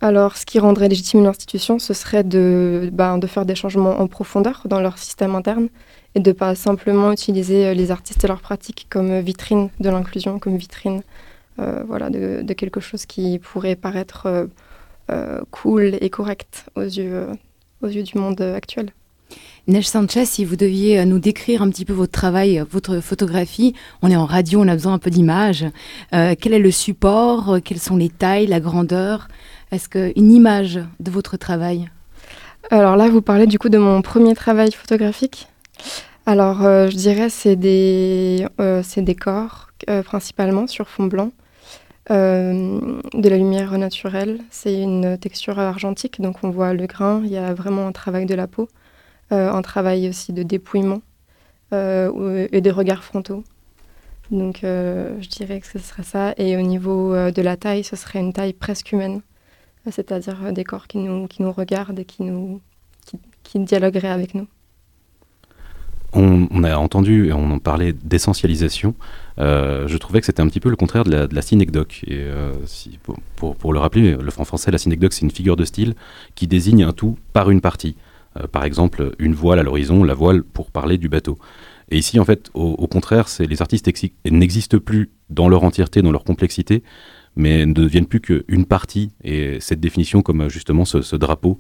[0.02, 4.02] Alors, ce qui rendrait légitime une institution, ce serait de, ben, de faire des changements
[4.02, 5.70] en profondeur dans leur système interne
[6.14, 10.40] et de pas simplement utiliser euh, les artistes et leurs pratiques comme vitrine de l'inclusion,
[10.40, 11.04] comme vitrine
[11.60, 14.50] euh, voilà, de, de, quelque chose qui pourrait paraître
[15.10, 17.28] euh, cool et correct aux yeux,
[17.82, 18.92] aux yeux du monde actuel.
[19.66, 24.12] Neige Sanchez, si vous deviez nous décrire un petit peu votre travail, votre photographie, on
[24.12, 25.66] est en radio, on a besoin un peu d'images.
[26.12, 29.30] quel est le support Quelles sont les tailles, la grandeur?
[29.72, 31.90] Est-ce qu'une image de votre travail?
[32.72, 35.48] Alors là, vous parlez du coup de mon premier travail photographique.
[36.26, 38.46] Alors, je dirais c'est des,
[38.98, 39.70] des corps
[40.04, 41.32] principalement sur fond blanc.
[42.12, 44.42] Euh, de la lumière naturelle.
[44.50, 47.22] C'est une texture argentique, donc on voit le grain.
[47.24, 48.83] Il y a vraiment un travail de la peau, euh,
[49.34, 51.02] un travail aussi de dépouillement
[51.74, 53.44] euh, et des regards frontaux.
[54.32, 56.34] Donc je dirais que ce serait ça.
[56.38, 59.22] Et au niveau de la taille, ce serait une taille presque humaine,
[59.90, 62.62] c'est-à-dire des corps qui nous, qui nous regardent et qui, nous,
[63.44, 64.48] qui dialogueraient avec nous.
[66.16, 68.94] On, a entendu et on en parlait d'essentialisation.
[69.40, 72.02] Euh, je trouvais que c'était un petit peu le contraire de la, synecdoque.
[72.06, 72.54] Et euh,
[73.36, 75.96] pour, le rappeler, le en français, la synecdoque, c'est une figure de style
[76.36, 77.96] qui désigne un tout par une partie.
[78.38, 81.38] Euh, par exemple, une voile à l'horizon, la voile pour parler du bateau.
[81.90, 83.90] Et ici, en fait, au, contraire, c'est les artistes
[84.26, 86.82] n'existent plus dans leur entièreté, dans leur complexité,
[87.36, 89.12] mais ne deviennent plus qu'une partie.
[89.24, 91.60] Et cette définition, comme justement ce, drapeau,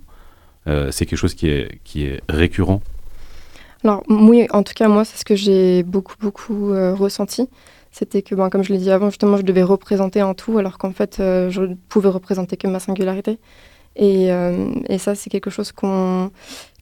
[0.65, 2.81] c'est quelque chose qui est, récurrent
[3.83, 7.49] alors oui, en tout cas moi c'est ce que j'ai beaucoup beaucoup euh, ressenti.
[7.91, 10.79] C'était que, ben, comme je l'ai dit avant, justement, je devais représenter un tout, alors
[10.79, 13.37] qu'en fait, euh, je ne pouvais représenter que ma singularité.
[13.95, 16.31] Et, euh, et ça, c'est quelque chose qu'on,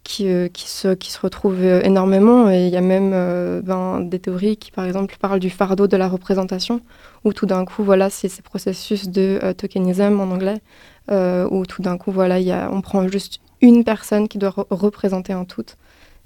[0.03, 2.49] qui, se, qui retrouve énormément.
[2.49, 3.11] Et il y a même
[3.61, 6.81] ben, des théories qui, par exemple, parlent du fardeau de la représentation,
[7.23, 10.61] où tout d'un coup, voilà, c'est ces processus de tokenism en anglais,
[11.09, 15.65] où tout d'un coup, voilà, on prend juste une personne qui doit représenter un tout.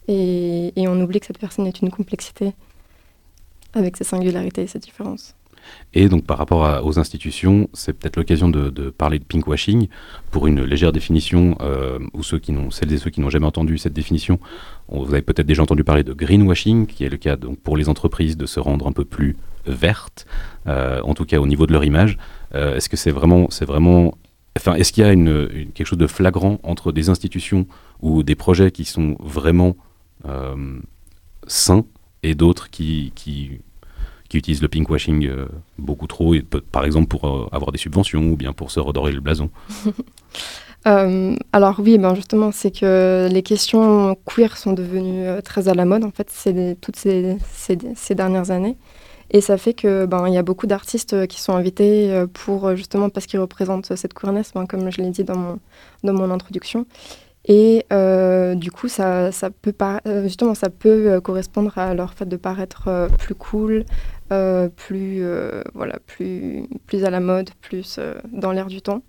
[0.07, 2.53] Et, on oublie que cette personne est une complexité
[3.73, 5.35] avec ses singularités et ses différences.
[5.93, 9.87] Et donc par rapport aux institutions, c'est peut-être l'occasion de, parler de pinkwashing
[10.31, 13.45] pour une légère définition, euh, ou ceux qui n'ont, celles et ceux qui n'ont jamais
[13.45, 14.39] entendu cette définition,
[14.89, 17.89] vous avez peut-être déjà entendu parler de greenwashing, qui est le cas donc pour les
[17.89, 20.27] entreprises de se rendre un peu plus vertes,
[20.67, 22.17] euh, en tout cas au niveau de leur image.
[22.53, 24.17] Euh, est-ce que c'est vraiment, c'est vraiment,
[24.57, 25.15] enfin, est-ce qu'il y a
[25.73, 27.67] quelque chose de flagrant entre des institutions
[28.01, 29.75] ou des projets qui sont vraiment
[31.47, 31.85] sains
[32.25, 33.11] et d'autres qui,
[34.37, 36.35] utilisent le pinkwashing euh, beaucoup trop,
[36.71, 39.49] par exemple pour euh, avoir des subventions ou bien pour se redorer le blason
[40.85, 46.03] alors oui, ben justement, c'est que les questions queer sont devenues très à la mode,
[46.03, 46.29] en fait,
[46.79, 48.77] toutes ces, dernières années.
[49.31, 53.25] Et ça fait que ben y a beaucoup d'artistes qui sont invités pour justement parce
[53.25, 55.57] qu'ils représentent cette queerness, ben, comme je l'ai dit dans
[56.03, 56.85] mon, introduction.
[57.47, 59.29] Et euh, du coup, ça,
[59.61, 63.85] peut euh, justement, ça peut euh, correspondre à leur fait de paraître plus cool,
[64.29, 65.23] plus,
[65.73, 67.99] voilà, plus, plus à la mode, plus
[68.31, 69.01] dans l'air du temps.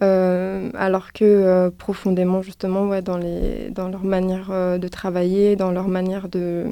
[0.00, 6.66] alors que profondément, justement, dans, les, dans leur manière de travailler, dans leur manière de,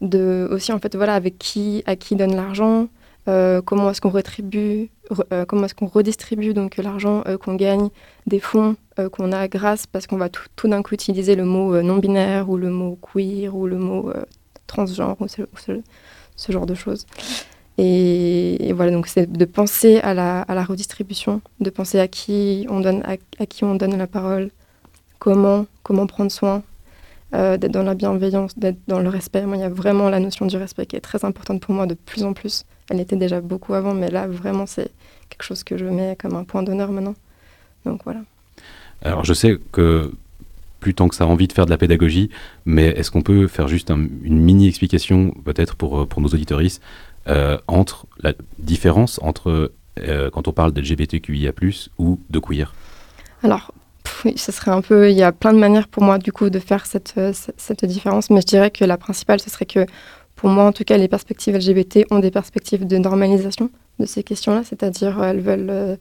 [0.00, 2.88] de aussi, en fait, voilà, avec qui, à qui donne l'argent,
[3.26, 4.12] comment est-ce qu'on
[5.46, 7.90] comment est-ce qu'on redistribue donc l'argent qu'on gagne,
[8.26, 11.74] des fonds euh, qu'on a grâce parce qu'on va tout, d'un coup utiliser le mot
[11.74, 14.24] euh, non-binaire ou le mot queer ou le mot euh,
[14.66, 15.42] transgenre ou ce,
[16.48, 17.06] genre de choses.
[17.78, 22.66] Et, voilà, donc c'est de penser à la, à la, redistribution, de penser à qui
[22.68, 23.02] on donne,
[23.38, 24.50] à, qui on donne la parole,
[25.18, 26.62] comment, comment prendre soin,
[27.32, 29.46] d'être dans la bienveillance, d'être dans le respect.
[29.46, 31.86] Moi, il y a vraiment la notion du respect qui est très importante pour moi
[31.86, 32.64] de plus en plus.
[32.90, 34.90] Elle était déjà beaucoup avant, mais là, vraiment, c'est
[35.30, 37.14] quelque chose que je mets comme un point d'honneur maintenant.
[37.86, 38.20] Donc voilà.
[39.02, 40.12] Alors je sais que
[40.80, 42.30] plus tant que ça a envie de faire de la pédagogie,
[42.64, 46.82] mais est-ce qu'on peut faire juste une mini explication peut-être pour, euh, pour nos auditoristes
[47.28, 51.52] euh, entre la différence entre euh, quand on parle d'LGBTQIA+,
[51.98, 52.74] ou de queer?
[53.42, 53.72] Alors,
[54.34, 55.10] ce serait un peu...
[55.10, 57.20] Il y a plein de manières pour moi du coup de faire cette,
[57.56, 59.86] cette différence, mais je dirais que la principale, ce serait que
[60.34, 64.22] pour moi en tout cas, les perspectives LGBT ont des perspectives de normalisation de ces
[64.22, 65.98] questions-là, c'est-à-dire elles veulent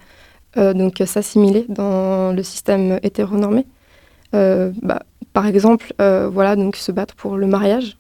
[0.56, 3.66] donc s'assimiler dans le système hétéronormé.
[4.34, 7.98] Euh, bah, par exemple, euh, voilà, donc se battre pour le mariage,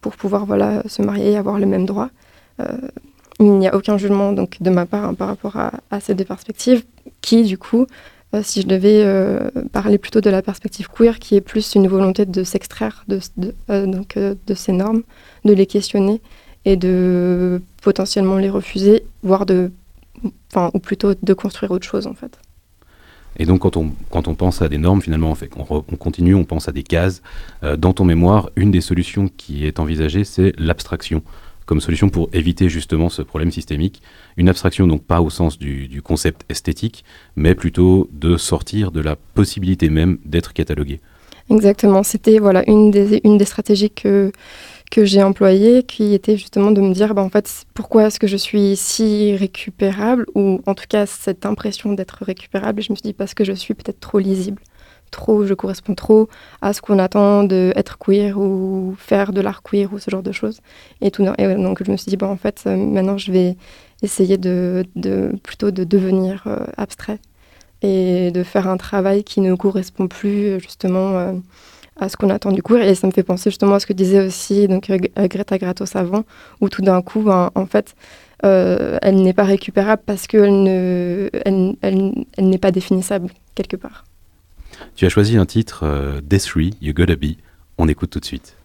[0.00, 2.10] pour pouvoir voilà, se marier et avoir le même droit.
[3.38, 6.24] il n'y a aucun jugement donc, de ma part hein, par rapport à, ces deux
[6.24, 6.84] perspectives,
[7.22, 7.86] qui du coup,
[8.42, 9.02] si je devais
[9.72, 13.18] parler plutôt de la perspective queer, qui est plus une volonté de s'extraire de,
[13.68, 15.02] de ces normes,
[15.44, 16.20] de les questionner
[16.66, 19.70] et de potentiellement les refuser, voire de
[20.52, 22.38] enfin, ou plutôt de construire autre chose en fait.
[23.40, 26.34] Et donc quand on, quand on pense à des normes, finalement, on, fait, on, continue,
[26.34, 27.22] on pense à des cases.
[27.64, 31.22] Euh, dans ton mémoire, une des solutions qui est envisagée, c'est l'abstraction.
[31.64, 34.02] comme solution pour éviter justement ce problème systémique.
[34.36, 37.02] Une abstraction donc pas au sens du, concept esthétique,
[37.34, 41.00] mais plutôt de sortir de la possibilité même d'être catalogué.
[41.48, 44.32] Exactement, c'était voilà une des, une des stratégies que,
[44.90, 48.26] que j'ai employées, qui était justement de me dire, bah, en fait, pourquoi est-ce que
[48.26, 53.02] je suis si récupérable, ou en tout cas cette impression d'être récupérable, je me suis
[53.02, 54.60] dit, parce que je suis peut-être trop lisible
[55.10, 56.28] trop, je corresponds trop
[56.62, 60.32] à ce qu'on attend d'être queer ou faire de l'art queer ou ce genre de
[60.32, 60.60] choses.
[61.00, 63.56] Et, tout, donc je me suis dit, bon, en fait, euh, maintenant je vais
[64.02, 67.18] essayer de, de plutôt de devenir euh, abstrait
[67.82, 71.32] et de faire un travail qui ne correspond plus justement euh,
[71.98, 72.82] à ce qu'on attend du queer.
[72.82, 76.24] Et ça me fait penser justement à ce que disait aussi donc, Greta Gratos avant,
[76.60, 77.94] où tout d'un coup, en fait,
[78.42, 84.04] elle n'est pas récupérable parce qu'elle ne, elle, elle n'est pas définissable quelque part.
[84.94, 87.36] Tu as choisi un titre, euh, Death You Gotta Be.
[87.78, 88.56] On écoute tout de suite.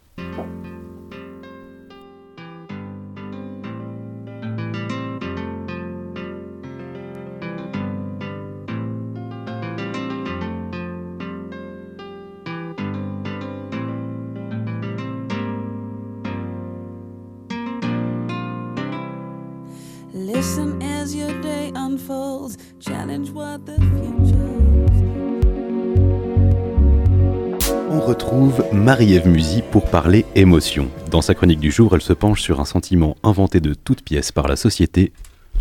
[27.89, 30.89] On retrouve Marie-Ève Musy pour parler émotion.
[31.11, 34.31] Dans sa chronique du jour, elle se penche sur un sentiment inventé de toutes pièces
[34.31, 35.11] par la société,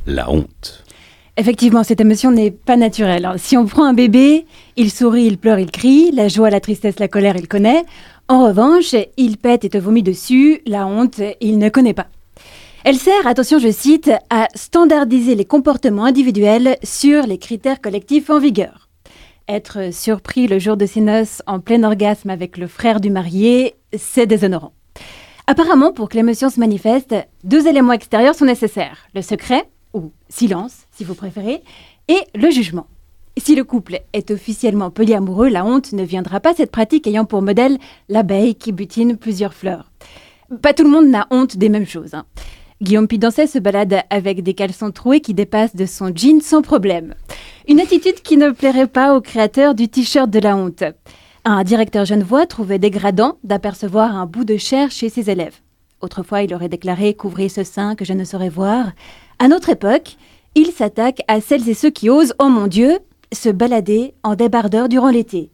[0.06, 0.84] la honte.
[1.36, 3.28] Effectivement, cette émotion n'est pas naturelle.
[3.38, 7.00] Si on prend un bébé, il sourit, il pleure, il crie, la joie, la tristesse,
[7.00, 7.84] la colère, il connaît.
[8.28, 12.06] En revanche, il pète et te vomit dessus, la honte, il ne connaît pas.
[12.86, 18.38] Elle sert, attention je cite, à standardiser les comportements individuels sur les critères collectifs en
[18.38, 18.90] vigueur.
[19.48, 23.76] Être surpris le jour de ses noces en plein orgasme avec le frère du marié,
[23.96, 24.74] c'est déshonorant.
[25.46, 29.06] Apparemment, pour que l'émotion se manifeste, deux éléments extérieurs sont nécessaires.
[29.14, 31.62] Le secret, ou silence si vous préférez,
[32.08, 32.86] et le jugement.
[33.38, 37.40] Si le couple est officiellement polyamoureux, la honte ne viendra pas, cette pratique ayant pour
[37.40, 37.78] modèle
[38.10, 39.90] l'abeille qui butine plusieurs fleurs.
[40.60, 42.12] Pas tout le monde n'a honte des mêmes choses.
[42.12, 42.26] Hein.
[42.82, 47.14] Guillaume Pidancet se balade avec des caleçons troués qui dépassent de son jean sans problème.
[47.68, 50.82] Une attitude qui ne plairait pas au créateur du t-shirt de la honte.
[51.44, 55.60] Un directeur genevois trouvait dégradant d'apercevoir un bout de chair chez ses élèves.
[56.00, 58.92] Autrefois, il aurait déclaré Couvrez ce sein que je ne saurais voir.
[59.38, 60.16] À notre époque,
[60.54, 62.98] il s'attaque à celles et ceux qui osent, oh mon Dieu,
[63.32, 65.50] se balader en débardeur durant l'été.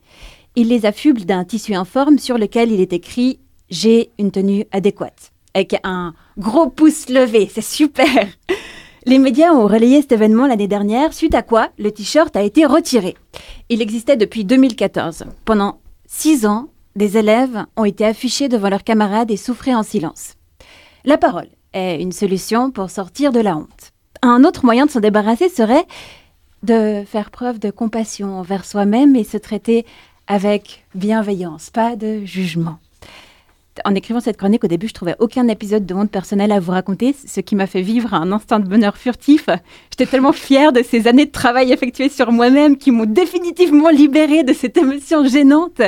[0.56, 5.29] Il les affuble d'un tissu informe sur lequel il est écrit J'ai une tenue adéquate.
[5.54, 8.26] Avec un gros pouce levé, c'est super
[9.06, 12.66] les médias ont relayé cet événement l'année dernière, suite à quoi le t-shirt a été
[12.66, 13.16] retiré.
[13.68, 15.24] Il existait depuis 2014.
[15.44, 20.34] Pendant six ans, des élèves ont été affichés devant leurs camarades et souffraient en silence.
[21.04, 23.92] La parole est une solution pour sortir de la honte.
[24.22, 25.86] Un autre moyen de s'en débarrasser serait
[26.62, 29.86] de faire preuve de compassion envers soi-même et se traiter
[30.26, 32.78] avec bienveillance, pas de jugement
[33.84, 36.72] en écrivant cette chronique, au début, je trouvais aucun épisode de honte personnelle à vous
[36.72, 39.46] raconter, ce qui m'a fait vivre un instant de bonheur furtif.
[39.90, 44.42] J'étais tellement fière de ces années de travail effectuées sur moi-même qui m'ont définitivement libérée
[44.42, 45.82] de cette émotion gênante.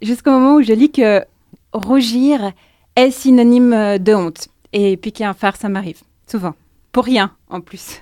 [0.00, 1.24] Jusqu'au moment où je lis que
[1.72, 2.52] rougir
[2.96, 4.48] est synonyme de honte.
[4.72, 6.54] Et piquer un phare, ça m'arrive, souvent.
[6.92, 8.00] Pour rien, en plus.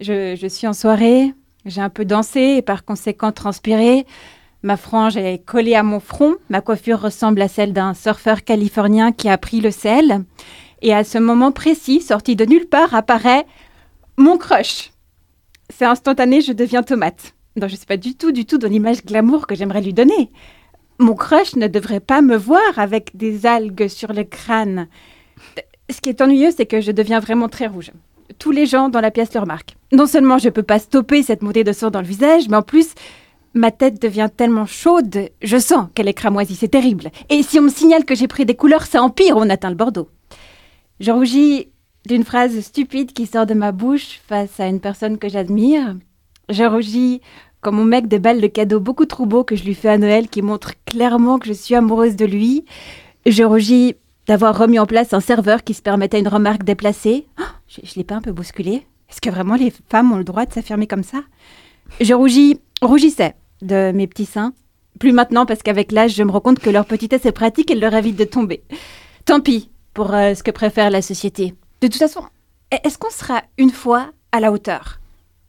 [0.00, 1.32] Je, je suis en soirée,
[1.64, 4.06] j'ai un peu dansé et par conséquent transpiré.
[4.66, 6.34] Ma frange est collée à mon front.
[6.50, 10.24] Ma coiffure ressemble à celle d'un surfeur californien qui a pris le sel.
[10.82, 13.46] Et à ce moment précis, sorti de nulle part, apparaît
[14.16, 14.90] mon crush.
[15.72, 17.32] C'est instantané, je deviens tomate.
[17.54, 19.94] Non, je ne sais pas du tout, du tout dans l'image glamour que j'aimerais lui
[19.94, 20.32] donner.
[20.98, 24.88] Mon crush ne devrait pas me voir avec des algues sur le crâne.
[25.90, 27.92] Ce qui est ennuyeux, c'est que je deviens vraiment très rouge.
[28.40, 29.76] Tous les gens dans la pièce le remarquent.
[29.92, 32.56] Non seulement je ne peux pas stopper cette montée de sang dans le visage, mais
[32.56, 32.94] en plus,
[33.56, 37.10] ma tête devient tellement chaude, je sens qu'elle est cramoisie, c'est terrible.
[37.30, 39.76] Et si on me signale que j'ai pris des couleurs, ça empire, on atteint le
[39.76, 40.08] Bordeaux.
[41.00, 41.68] Je rougis
[42.06, 45.96] d'une phrase stupide qui sort de ma bouche face à une personne que j'admire.
[46.48, 47.20] Je rougis
[47.60, 49.98] comme mon mec des balles de cadeaux beaucoup trop beaux que je lui fais à
[49.98, 52.64] Noël qui montrent clairement que je suis amoureuse de lui.
[53.24, 53.96] Je rougis
[54.28, 57.26] d'avoir remis en place un serveur qui se permettait une remarque déplacée.
[57.40, 60.24] Oh, je ne l'ai pas un peu bousculé Est-ce que vraiment les femmes ont le
[60.24, 61.22] droit de s'affirmer comme ça?
[62.00, 64.52] Je rougis, rougissais de mes petits seins.
[64.98, 67.74] Plus maintenant parce qu'avec l'âge, je me rends compte que leur petitesse est pratique et
[67.74, 68.62] leur évite de tomber.
[69.24, 71.54] Tant pis pour euh, ce que préfère la société.
[71.80, 72.22] De toute façon,
[72.70, 75.00] est-ce qu'on sera une fois à la hauteur?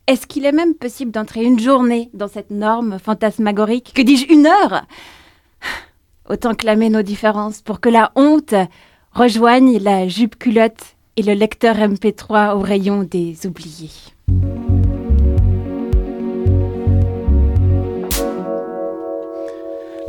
[0.08, 3.94] Est-ce qu'il est même possible d'entrer une journée dans cette norme fantasmagorique?
[3.94, 4.86] Que dis-je, une heure?
[6.30, 8.56] Autant clamer nos différences pour que la honte
[9.12, 13.92] rejoignent la jupe culotte et le lecteur MP3 au rayon des oubliés.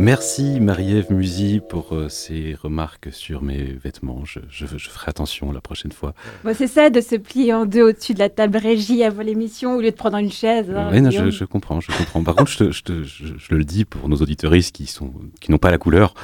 [0.01, 4.25] Merci Marie-Ève Musy pour euh, ces remarques sur mes vêtements.
[4.25, 6.15] Je, je, je ferai attention la prochaine fois.
[6.45, 9.75] Bon, c'est ça de se plier en deux au-dessus de la table régie avant l'émission
[9.75, 10.71] au lieu de prendre une chaise.
[10.71, 12.23] hein, oui, non, je, je comprends, je comprends.
[12.23, 15.13] Par contre, je, te- je, te- je- je le dis pour nos auditoristes qui sont
[15.41, 16.15] qui n'ont pas la couleur,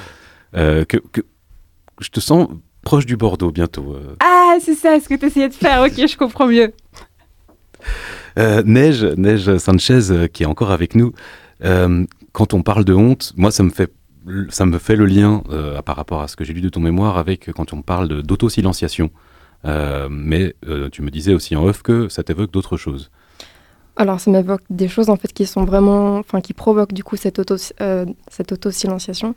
[0.55, 1.21] euh, que, que
[1.99, 2.47] je te sens
[2.81, 3.93] proche du Bordeaux bientôt.
[3.95, 4.15] euh.
[4.21, 5.81] Ah, c'est ça ce que tu essayais de faire.
[5.85, 6.71] Ok, je comprends mieux.
[8.39, 11.11] Euh, Neige, Neige Sanchez, qui est encore avec nous.
[11.65, 12.05] euh,
[12.35, 13.91] quand on parle de honte, moi, ça me fait,
[14.49, 16.81] ça me fait le lien euh, par rapport à ce que j'ai lu de ton
[16.81, 19.09] mémoire avec quand on parle d'autosilenciation.
[19.63, 23.09] Euh, mais euh, tu me disais aussi en off que ça t'évoque d'autres choses.
[23.95, 27.15] Alors, ça m'évoque des choses en fait qui sont vraiment, enfin, qui provoquent du coup
[27.15, 29.33] cette auto, euh, cette auto-silenciation,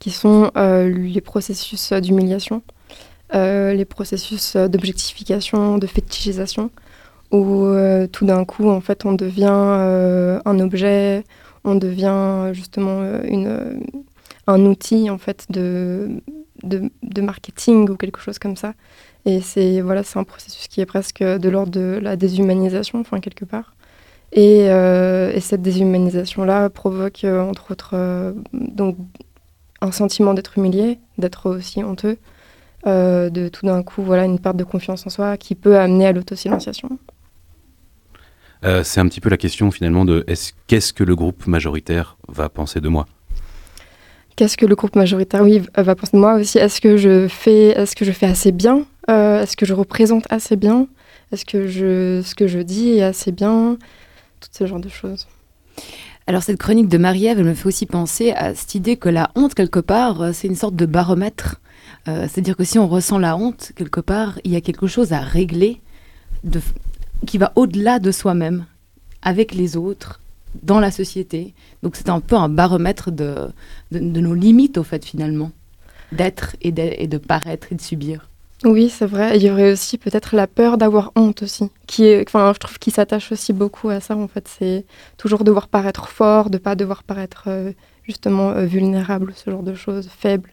[0.00, 2.62] qui sont les processus d'humiliation,
[3.32, 6.72] les processus d'objectification, de fétichisation,
[7.30, 7.64] où
[8.10, 11.22] tout d'un coup, en fait, on devient un objet,
[11.64, 13.74] on devient justement euh, une, euh,
[14.46, 16.20] un outil en fait de,
[17.20, 18.74] marketing ou quelque chose comme ça.
[19.26, 23.44] Et c'est voilà, un processus qui est presque de l'ordre de la déshumanisation, enfin quelque
[23.44, 23.74] part.
[24.32, 28.96] Et, euh, et cette déshumanisation-là provoque, entre autres, donc,
[29.82, 32.16] un sentiment d'être humilié, d'être aussi honteux,
[32.86, 36.12] de tout d'un coup, voilà, une perte de confiance en soi qui peut amener à
[36.12, 36.98] l'autosilenciation.
[38.64, 42.16] Euh, c'est un petit peu la question finalement de est-ce qu'est-ce que le groupe majoritaire
[42.28, 43.06] va penser de moi?
[44.36, 46.58] Qu'est-ce que le groupe majoritaire, oui, va penser de moi aussi?
[46.58, 48.84] Est-ce que je fais, est-ce que je fais assez bien?
[49.10, 50.86] Euh, Est-ce que je représente assez bien?
[51.32, 53.76] Est-ce que je, ce que je dis est assez bien?
[54.40, 55.26] Tout ce genre de choses.
[56.26, 59.30] Alors cette chronique de Marie-Ève, elle me fait aussi penser à cette idée que la
[59.34, 61.60] honte, quelque part, euh, c'est une sorte de baromètre.
[62.08, 65.12] Euh, C'est-à-dire que si on ressent la honte, quelque part, il y a quelque chose
[65.12, 65.80] à régler
[66.44, 66.60] de,
[67.26, 68.66] qui va au-delà de soi-même,
[69.22, 70.20] avec les autres,
[70.62, 71.54] dans la société.
[71.82, 73.48] Donc c'est un peu un baromètre de,
[73.92, 75.52] de, nos limites, au fait, finalement,
[76.12, 78.26] d'être et de, et de paraître et de subir.
[78.64, 79.38] Oui, c'est vrai.
[79.38, 82.78] Il y aurait aussi peut-être la peur d'avoir honte aussi, qui est, enfin, je trouve
[82.78, 84.16] qu'il s'attache aussi beaucoup à ça.
[84.16, 84.84] En fait, c'est
[85.16, 89.74] toujours devoir paraître fort, de pas devoir paraître euh, justement euh, vulnérable, ce genre de
[89.74, 90.50] choses, faible.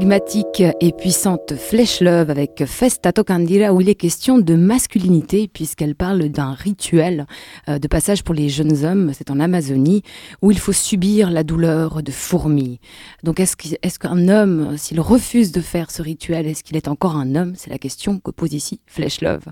[0.00, 5.94] L'énigmatique et puissante Flèche Love avec Festa Tocandira où il est question de masculinité puisqu'elle
[5.94, 7.26] parle d'un rituel
[7.68, 10.02] euh, de passage pour les jeunes hommes, c'est en Amazonie,
[10.40, 12.80] où il faut subir la douleur de fourmis.
[13.24, 17.34] Donc est-ce qu'un homme, s'il refuse de faire ce rituel, est-ce qu'il est encore un
[17.34, 17.52] homme?
[17.54, 19.44] C'est la question que pose ici Flèche Love.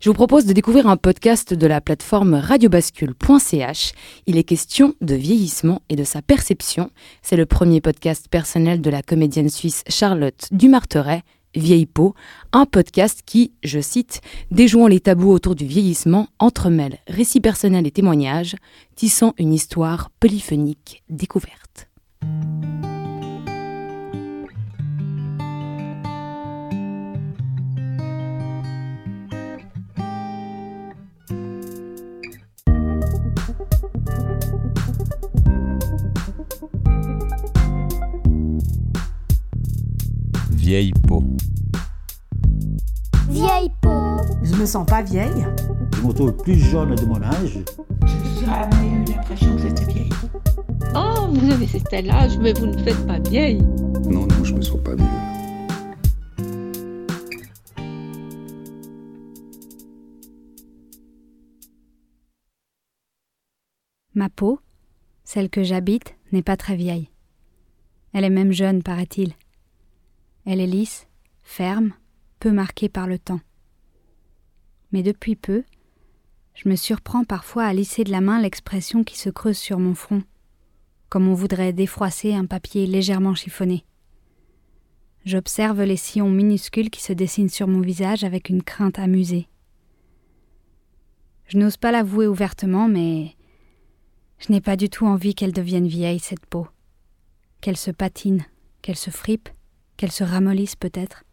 [0.00, 3.92] Je vous propose de découvrir un podcast de la plateforme radiobascule.ch.
[4.26, 6.90] Il est question de vieillissement et de sa perception.
[7.22, 11.22] C'est le premier podcast personnel de la comédienne suisse Charlotte Dumarteret,
[11.54, 12.14] Vieille peau,
[12.52, 14.20] un podcast qui, je cite,
[14.50, 18.56] déjouant les tabous autour du vieillissement, entremêle récits personnels et témoignages,
[18.94, 21.88] tissant une histoire polyphonique découverte.
[40.66, 41.22] Vieille peau.
[43.28, 44.16] Vieille peau.
[44.42, 45.46] Je me sens pas vieille.
[45.94, 47.60] Je me trouve plus jeune de mon âge.
[48.04, 50.10] J'ai jamais eu l'impression que j'étais vieille.
[50.96, 53.62] Oh, vous avez cet âge, mais vous ne faites pas vieille.
[54.10, 55.06] Non, non, je me sens pas vieux.
[64.14, 64.58] Ma peau,
[65.22, 67.08] celle que j'habite, n'est pas très vieille.
[68.12, 69.32] Elle est même jeune, paraît-il.
[70.46, 71.08] Elle est lisse,
[71.42, 71.92] ferme,
[72.38, 73.40] peu marquée par le temps.
[74.92, 75.64] Mais depuis peu,
[76.54, 79.96] je me surprends parfois à lisser de la main l'expression qui se creuse sur mon
[79.96, 80.22] front,
[81.08, 83.84] comme on voudrait défroisser un papier légèrement chiffonné.
[85.24, 89.48] J'observe les sillons minuscules qui se dessinent sur mon visage avec une crainte amusée.
[91.48, 93.34] Je n'ose pas l'avouer ouvertement, mais
[94.38, 96.68] je n'ai pas du tout envie qu'elle devienne vieille, cette peau.
[97.60, 98.46] Qu'elle se patine,
[98.82, 99.48] qu'elle se fripe,
[99.96, 101.24] qu'elle se ramollisse peut-être.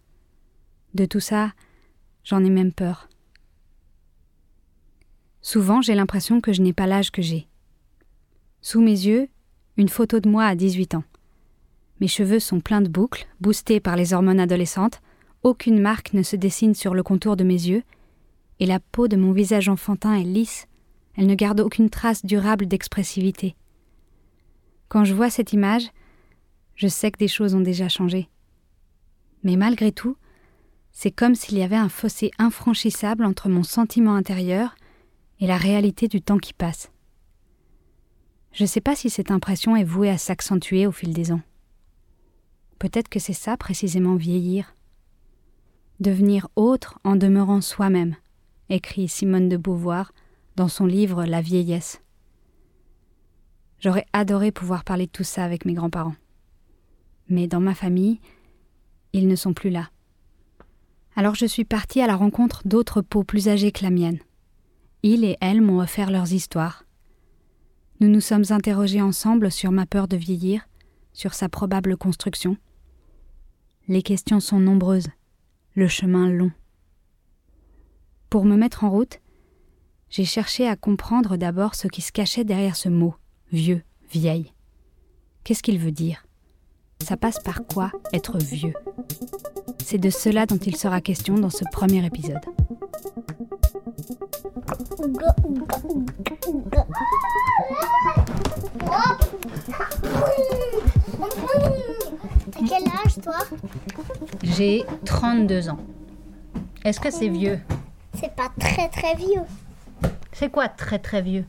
[0.94, 1.54] De tout ça,
[2.24, 3.10] j'en ai même peur.
[5.42, 7.48] Souvent, j'ai l'impression que je n'ai pas l'âge que j'ai.
[8.62, 9.28] Sous mes yeux,
[9.76, 11.04] une photo de moi à 18 ans.
[12.00, 15.02] Mes cheveux sont pleins de boucles, boostés par les hormones adolescentes,
[15.44, 17.84] aucune marque ne se dessine sur le contour de mes yeux,
[18.60, 20.68] et la peau de mon visage enfantin est lisse,
[21.18, 23.56] elle ne garde aucune trace durable d'expressivité.
[24.88, 25.90] Quand je vois cette image,
[26.76, 28.30] je sais que des choses ont déjà changé.
[29.44, 30.18] Mais malgré tout,
[30.92, 34.76] c'est comme s'il y avait un fossé infranchissable entre mon sentiment intérieur
[35.40, 36.92] et la réalité du temps qui passe.
[38.54, 41.42] Je ne sais pas si cette impression est vouée à s'accentuer au fil des ans.
[42.78, 44.76] Peut-être que c'est ça précisément vieillir.
[46.00, 48.16] Devenir autre en demeurant soi-même,
[48.70, 50.14] écrit Simone de Beauvoir
[50.56, 52.02] dans son livre La vieillesse.
[53.80, 56.16] J'aurais adoré pouvoir parler de tout ça avec mes grands-parents.
[57.28, 58.20] Mais dans ma famille,
[59.14, 59.90] ils ne sont plus là.
[61.16, 64.20] Alors je suis partie à la rencontre d'autres peaux plus âgées que la mienne.
[65.04, 66.86] Ils et elles m'ont offert leurs histoires.
[68.00, 70.68] Nous nous sommes interrogés ensemble sur ma peur de vieillir,
[71.14, 72.58] sur sa probable construction.
[73.88, 75.10] Les questions sont nombreuses,
[75.76, 76.52] le chemin long.
[78.30, 79.20] Pour me mettre en route,
[80.10, 83.16] j'ai cherché à comprendre d'abord ce qui se cachait derrière ce mot,
[83.52, 84.54] vieux, vieille.
[85.44, 86.26] Qu'est-ce qu'il veut dire?
[87.04, 88.74] Ça passe par quoi être vieux?
[89.84, 92.40] C'est de cela dont il sera question dans ce premier épisode.
[102.52, 103.38] T'as quel âge toi?
[104.42, 105.80] J'ai 32 ans.
[106.86, 107.60] Est-ce que c'est vieux?
[108.18, 109.44] C'est pas très très vieux.
[110.32, 111.46] C'est quoi très très vieux?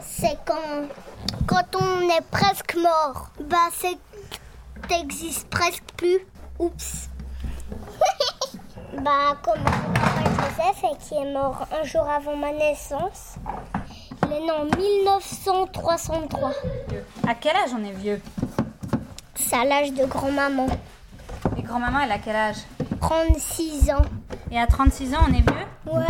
[0.00, 0.88] C'est quand
[1.46, 3.30] quand on est presque mort.
[3.48, 3.96] Bah c'est
[4.90, 6.18] t'existes presque plus.
[6.58, 7.08] Oups.
[9.04, 13.36] bah comme Joseph et qui est mort un jour avant ma naissance.
[14.26, 16.52] Il est né en 1963.
[17.26, 18.20] À quel âge on est vieux?
[19.36, 20.66] C'est à l'âge de grand-maman.
[21.56, 22.56] Et grand-maman, elle a quel âge?
[23.00, 24.02] 36 ans.
[24.50, 25.66] Et à 36 ans, on est vieux?
[25.86, 26.02] Ouais.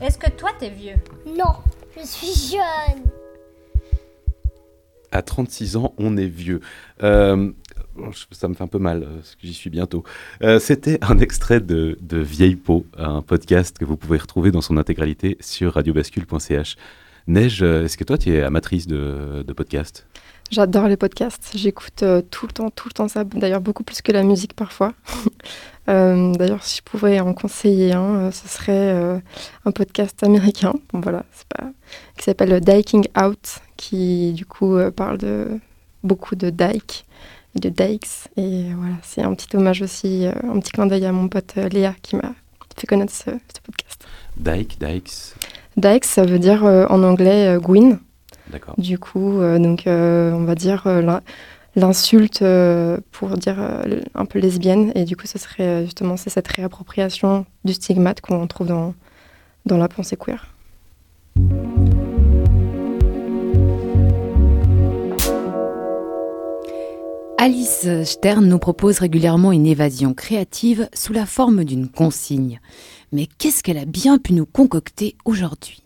[0.00, 0.96] Est-ce que toi, t'es vieux?
[1.26, 1.54] Non,
[1.96, 3.02] je suis jeune.
[5.10, 6.60] À 36 ans, on est vieux.
[7.02, 7.52] Euh,
[8.30, 10.04] ça me fait un peu mal, parce que j'y suis bientôt.
[10.42, 14.76] Euh, C'était un extrait de, Vieille Peau, un podcast que vous pouvez retrouver dans son
[14.76, 16.76] intégralité sur radiobascule.ch.
[17.26, 20.06] Neige, est-ce que toi, tu es amatrice de, podcasts?
[20.50, 21.50] J'adore les podcasts.
[21.54, 23.22] J'écoute euh, tout le temps, tout le temps ça.
[23.24, 24.94] D'ailleurs, beaucoup plus que la musique parfois.
[25.88, 29.18] Euh, D'ailleurs, si je pouvais en conseiller un, euh, ce serait euh,
[29.64, 30.74] un podcast américain.
[30.92, 31.70] Bon, voilà, pas
[32.18, 35.46] qui s'appelle Diking Out, qui du coup euh, parle de
[36.02, 37.06] beaucoup de dike
[37.54, 38.08] de dikes.
[38.36, 41.54] Et voilà, c'est un petit hommage aussi, euh, un petit clin d'œil à mon pote
[41.58, 42.32] euh, Léa qui m'a
[42.76, 44.06] fait connaître ce, ce podcast.
[44.36, 45.34] Dyke, Dykes.
[45.76, 47.98] Dykes, ça veut dire euh, en anglais euh, Gwyn.
[48.50, 48.74] D'accord.
[48.78, 51.22] Du coup, euh, donc, euh, on va dire euh, l'in-
[51.76, 54.92] l'insulte euh, pour dire euh, un peu lesbienne.
[54.94, 58.94] Et du coup, ce serait euh, justement c'est cette réappropriation du stigmate qu'on trouve dans,
[59.66, 60.46] dans la pensée queer.
[67.40, 72.58] Alice Stern nous propose régulièrement une évasion créative sous la forme d'une consigne.
[73.12, 75.84] Mais qu'est-ce qu'elle a bien pu nous concocter aujourd'hui?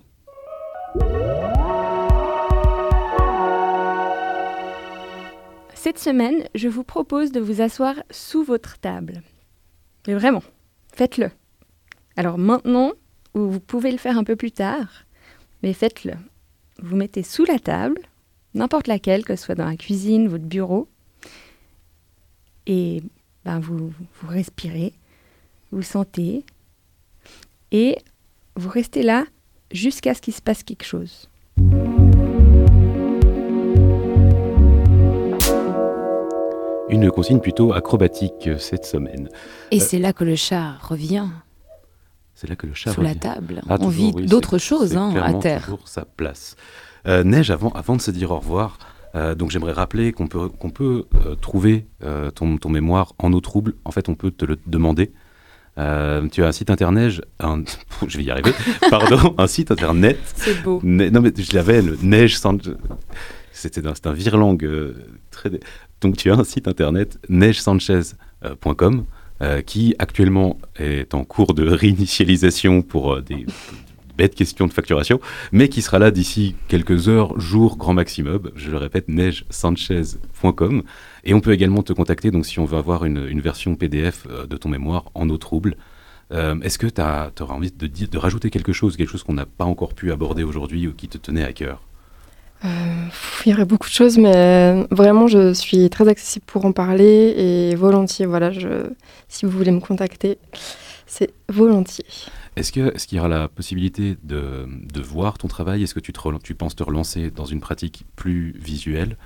[5.75, 9.21] Cette semaine, je vous propose de vous asseoir sous votre table.
[10.09, 10.43] Mais vraiment,
[10.95, 11.31] faites-le.
[12.17, 12.93] Alors maintenant,
[13.35, 15.05] ou vous pouvez le faire un peu plus tard,
[15.63, 16.15] mais faites-le.
[16.83, 18.01] Vous mettez sous la table,
[18.55, 20.89] n'importe laquelle, que ce soit dans la cuisine, votre bureau,
[22.67, 23.03] et
[23.45, 24.93] ben, vous, vous respirez,
[25.71, 26.45] vous sentez,
[27.71, 27.99] et
[28.57, 29.25] vous restez là
[29.73, 31.29] jusqu'à ce qu'il se passe quelque chose.
[36.89, 39.31] Une consigne plutôt acrobatique cette semaine.
[39.71, 41.27] Et Euh, c'est là que le chat revient.
[42.35, 43.21] C'est là que le chat Sous la revient.
[43.21, 43.63] table.
[43.69, 45.65] Ah, On toujours, vit oui, d'autres choses hein, à terre.
[45.65, 46.55] toujours sa place.
[47.07, 48.79] Euh, Neige, avant, avant de se dire au revoir,
[49.15, 53.33] euh, donc j'aimerais rappeler qu'on peut, qu'on peut euh, trouver euh, ton, ton mémoire en
[53.33, 53.75] eau trouble.
[53.85, 55.13] En fait, on peut te le demander.
[55.77, 55.83] Tu
[56.43, 57.65] as un site internet, un,
[58.07, 58.53] je vais y arriver,
[58.91, 60.19] pardon, un site internet.
[60.37, 60.81] C'est beau.
[60.83, 62.59] Ne- non mais je l'avais, le Neige sans...
[63.53, 64.69] C'était un, c'est un virlangue
[65.31, 65.51] très...
[66.01, 69.05] Donc tu as un site internet, neigesanchez.com,
[69.65, 73.47] qui actuellement est en cours de réinitialisation pour des,
[74.17, 75.21] bête question de facturation,
[75.53, 78.51] mais qui sera là d'ici quelques heures, jours, grand maximum.
[78.55, 80.83] Je le répète, neigesanchez.com.
[81.25, 84.47] Et on peut également te contacter, donc si on veut avoir une, version PDF euh,
[84.47, 85.77] de ton mémoire en eau trouble.
[86.33, 89.65] Euh, Est-ce que tu auras envie de, rajouter quelque chose, quelque chose qu'on n'a pas
[89.65, 91.83] encore pu aborder aujourd'hui ou qui te tenait à cœur?
[92.65, 92.69] Euh,
[93.45, 97.35] il y aurait beaucoup de choses, mais vraiment, je suis très accessible pour en parler
[97.37, 98.25] et volontiers.
[98.27, 98.87] Voilà, je,
[99.29, 100.39] si vous voulez me contacter,
[101.13, 102.07] c'est volontiers.
[102.57, 105.83] Est-ce qu'il y aura la possibilité de, de voir ton travail?
[105.83, 109.17] Est-ce que tu, te tu penses te relancer dans une pratique plus visuelle?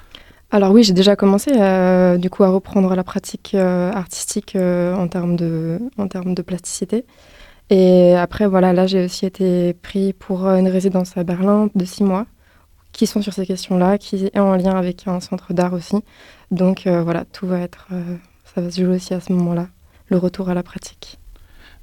[0.51, 4.95] Alors oui, j'ai déjà commencé euh, du coup à reprendre la pratique euh, artistique euh,
[4.95, 7.05] en termes de en termes de plasticité.
[7.71, 12.05] Et après voilà, là j'ai aussi été pris pour une résidence à Berlin de six
[12.05, 12.27] mois,
[12.93, 15.97] qui sont sur ces questions-là, qui est en lien avec un centre d'art aussi.
[16.51, 17.89] Donc euh, voilà, tout va être,
[18.55, 19.69] ça va se jouer aussi à ce moment-là,
[20.09, 21.16] le retour à la pratique.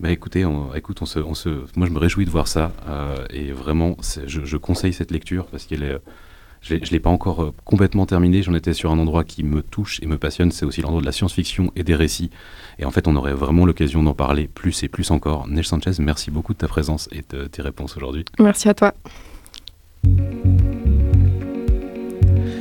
[0.04, 1.48] Bah écoutez, on, écoute, on se, on se,
[1.78, 3.96] moi je me réjouis de voir ça euh, et vraiment,
[4.28, 5.98] je, je conseille cette lecture parce qu'elle est,
[6.60, 8.42] je ne l'ai pas encore euh, complètement terminée.
[8.42, 10.52] J'en étais sur un endroit qui me touche et me passionne.
[10.52, 12.32] C'est aussi l'endroit de la science-fiction et des récits.
[12.80, 15.48] Et en fait, on aurait vraiment l'occasion d'en parler plus et plus encore.
[15.48, 18.26] Neige Sanchez, merci beaucoup de ta présence et de tes réponses aujourd'hui.
[18.40, 18.94] Merci à toi.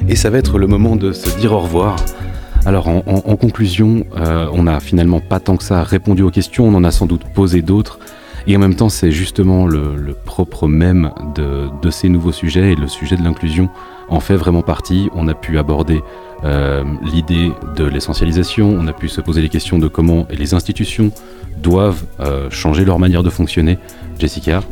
[0.09, 1.97] Et ça va être le moment de se dire au revoir.
[2.65, 6.75] Alors en, conclusion, euh, on n'a finalement pas tant que ça répondu aux questions, on
[6.75, 7.99] en a sans doute posé d'autres.
[8.47, 12.75] Et en même temps, c'est justement le, propre même de, de ces nouveaux sujets et
[12.77, 13.69] le sujet de l'inclusion
[14.09, 15.09] en fait vraiment partie.
[15.15, 16.03] On a pu aborder
[16.45, 21.11] euh, l'idée de l'essentialisation, on a pu se poser les questions de comment les institutions
[21.59, 23.79] doivent euh, changer leur manière de fonctionner.
[24.19, 24.63] Jessica?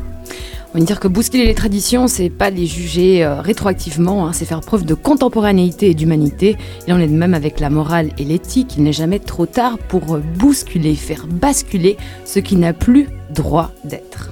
[0.73, 4.45] On va dire que bousculer les traditions, c'est pas les juger euh, rétroactivement, hein, c'est
[4.45, 6.57] faire preuve de contemporanéité et d'humanité.
[6.87, 8.75] Il en est de même avec la morale et l'éthique.
[8.77, 13.73] Il n'est jamais trop tard pour euh, bousculer, faire basculer ce qui n'a plus droit
[13.85, 14.31] d'être.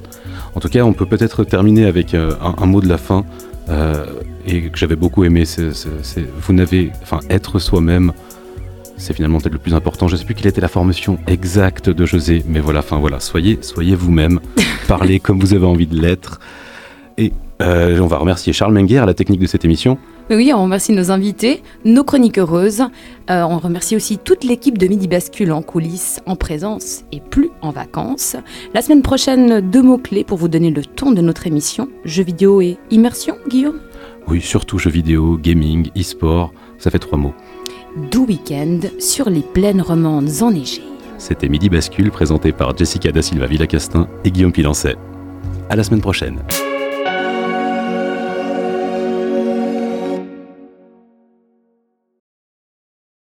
[0.55, 3.25] En tout cas, on peut peut-être terminer avec euh, un, mot de la fin
[4.47, 5.45] et que j'avais beaucoup aimé.
[5.45, 5.73] c'est-
[6.41, 8.13] vous n'avez, enfin, être soi-même,
[8.99, 10.09] c'est finalement peut-être le plus important.
[10.09, 13.21] Je ne sais plus quelle était la formation exacte de José, mais voilà, enfin voilà,
[13.21, 14.41] soyez, soyez vous-même,
[14.89, 16.41] parlez comme vous avez envie de l'être.
[17.17, 19.99] Et euh, on va remercier Charles Menguer à la technique de cette émission.
[20.31, 22.83] Oui, on remercie nos invités, nos chroniques heureuses.
[23.31, 27.51] Euh, on remercie aussi toute l'équipe de Midi Bascule en coulisses, en présence et plus
[27.63, 28.37] en vacances.
[28.75, 32.61] La semaine prochaine, deux mots-clés pour vous donner le ton de notre émission jeux vidéo
[32.61, 33.81] et immersion, Guillaume?
[34.29, 37.35] Oui, surtout jeux vidéo, gaming, e-sport, ça fait trois mots.
[37.97, 40.83] Doux week-end sur les plaines romandes enneigées.
[41.17, 44.97] C'était Midi Bascule, présenté par Jessica Da Silva Villacastin et Guillaume Pilancet.
[45.71, 46.39] À la semaine prochaine.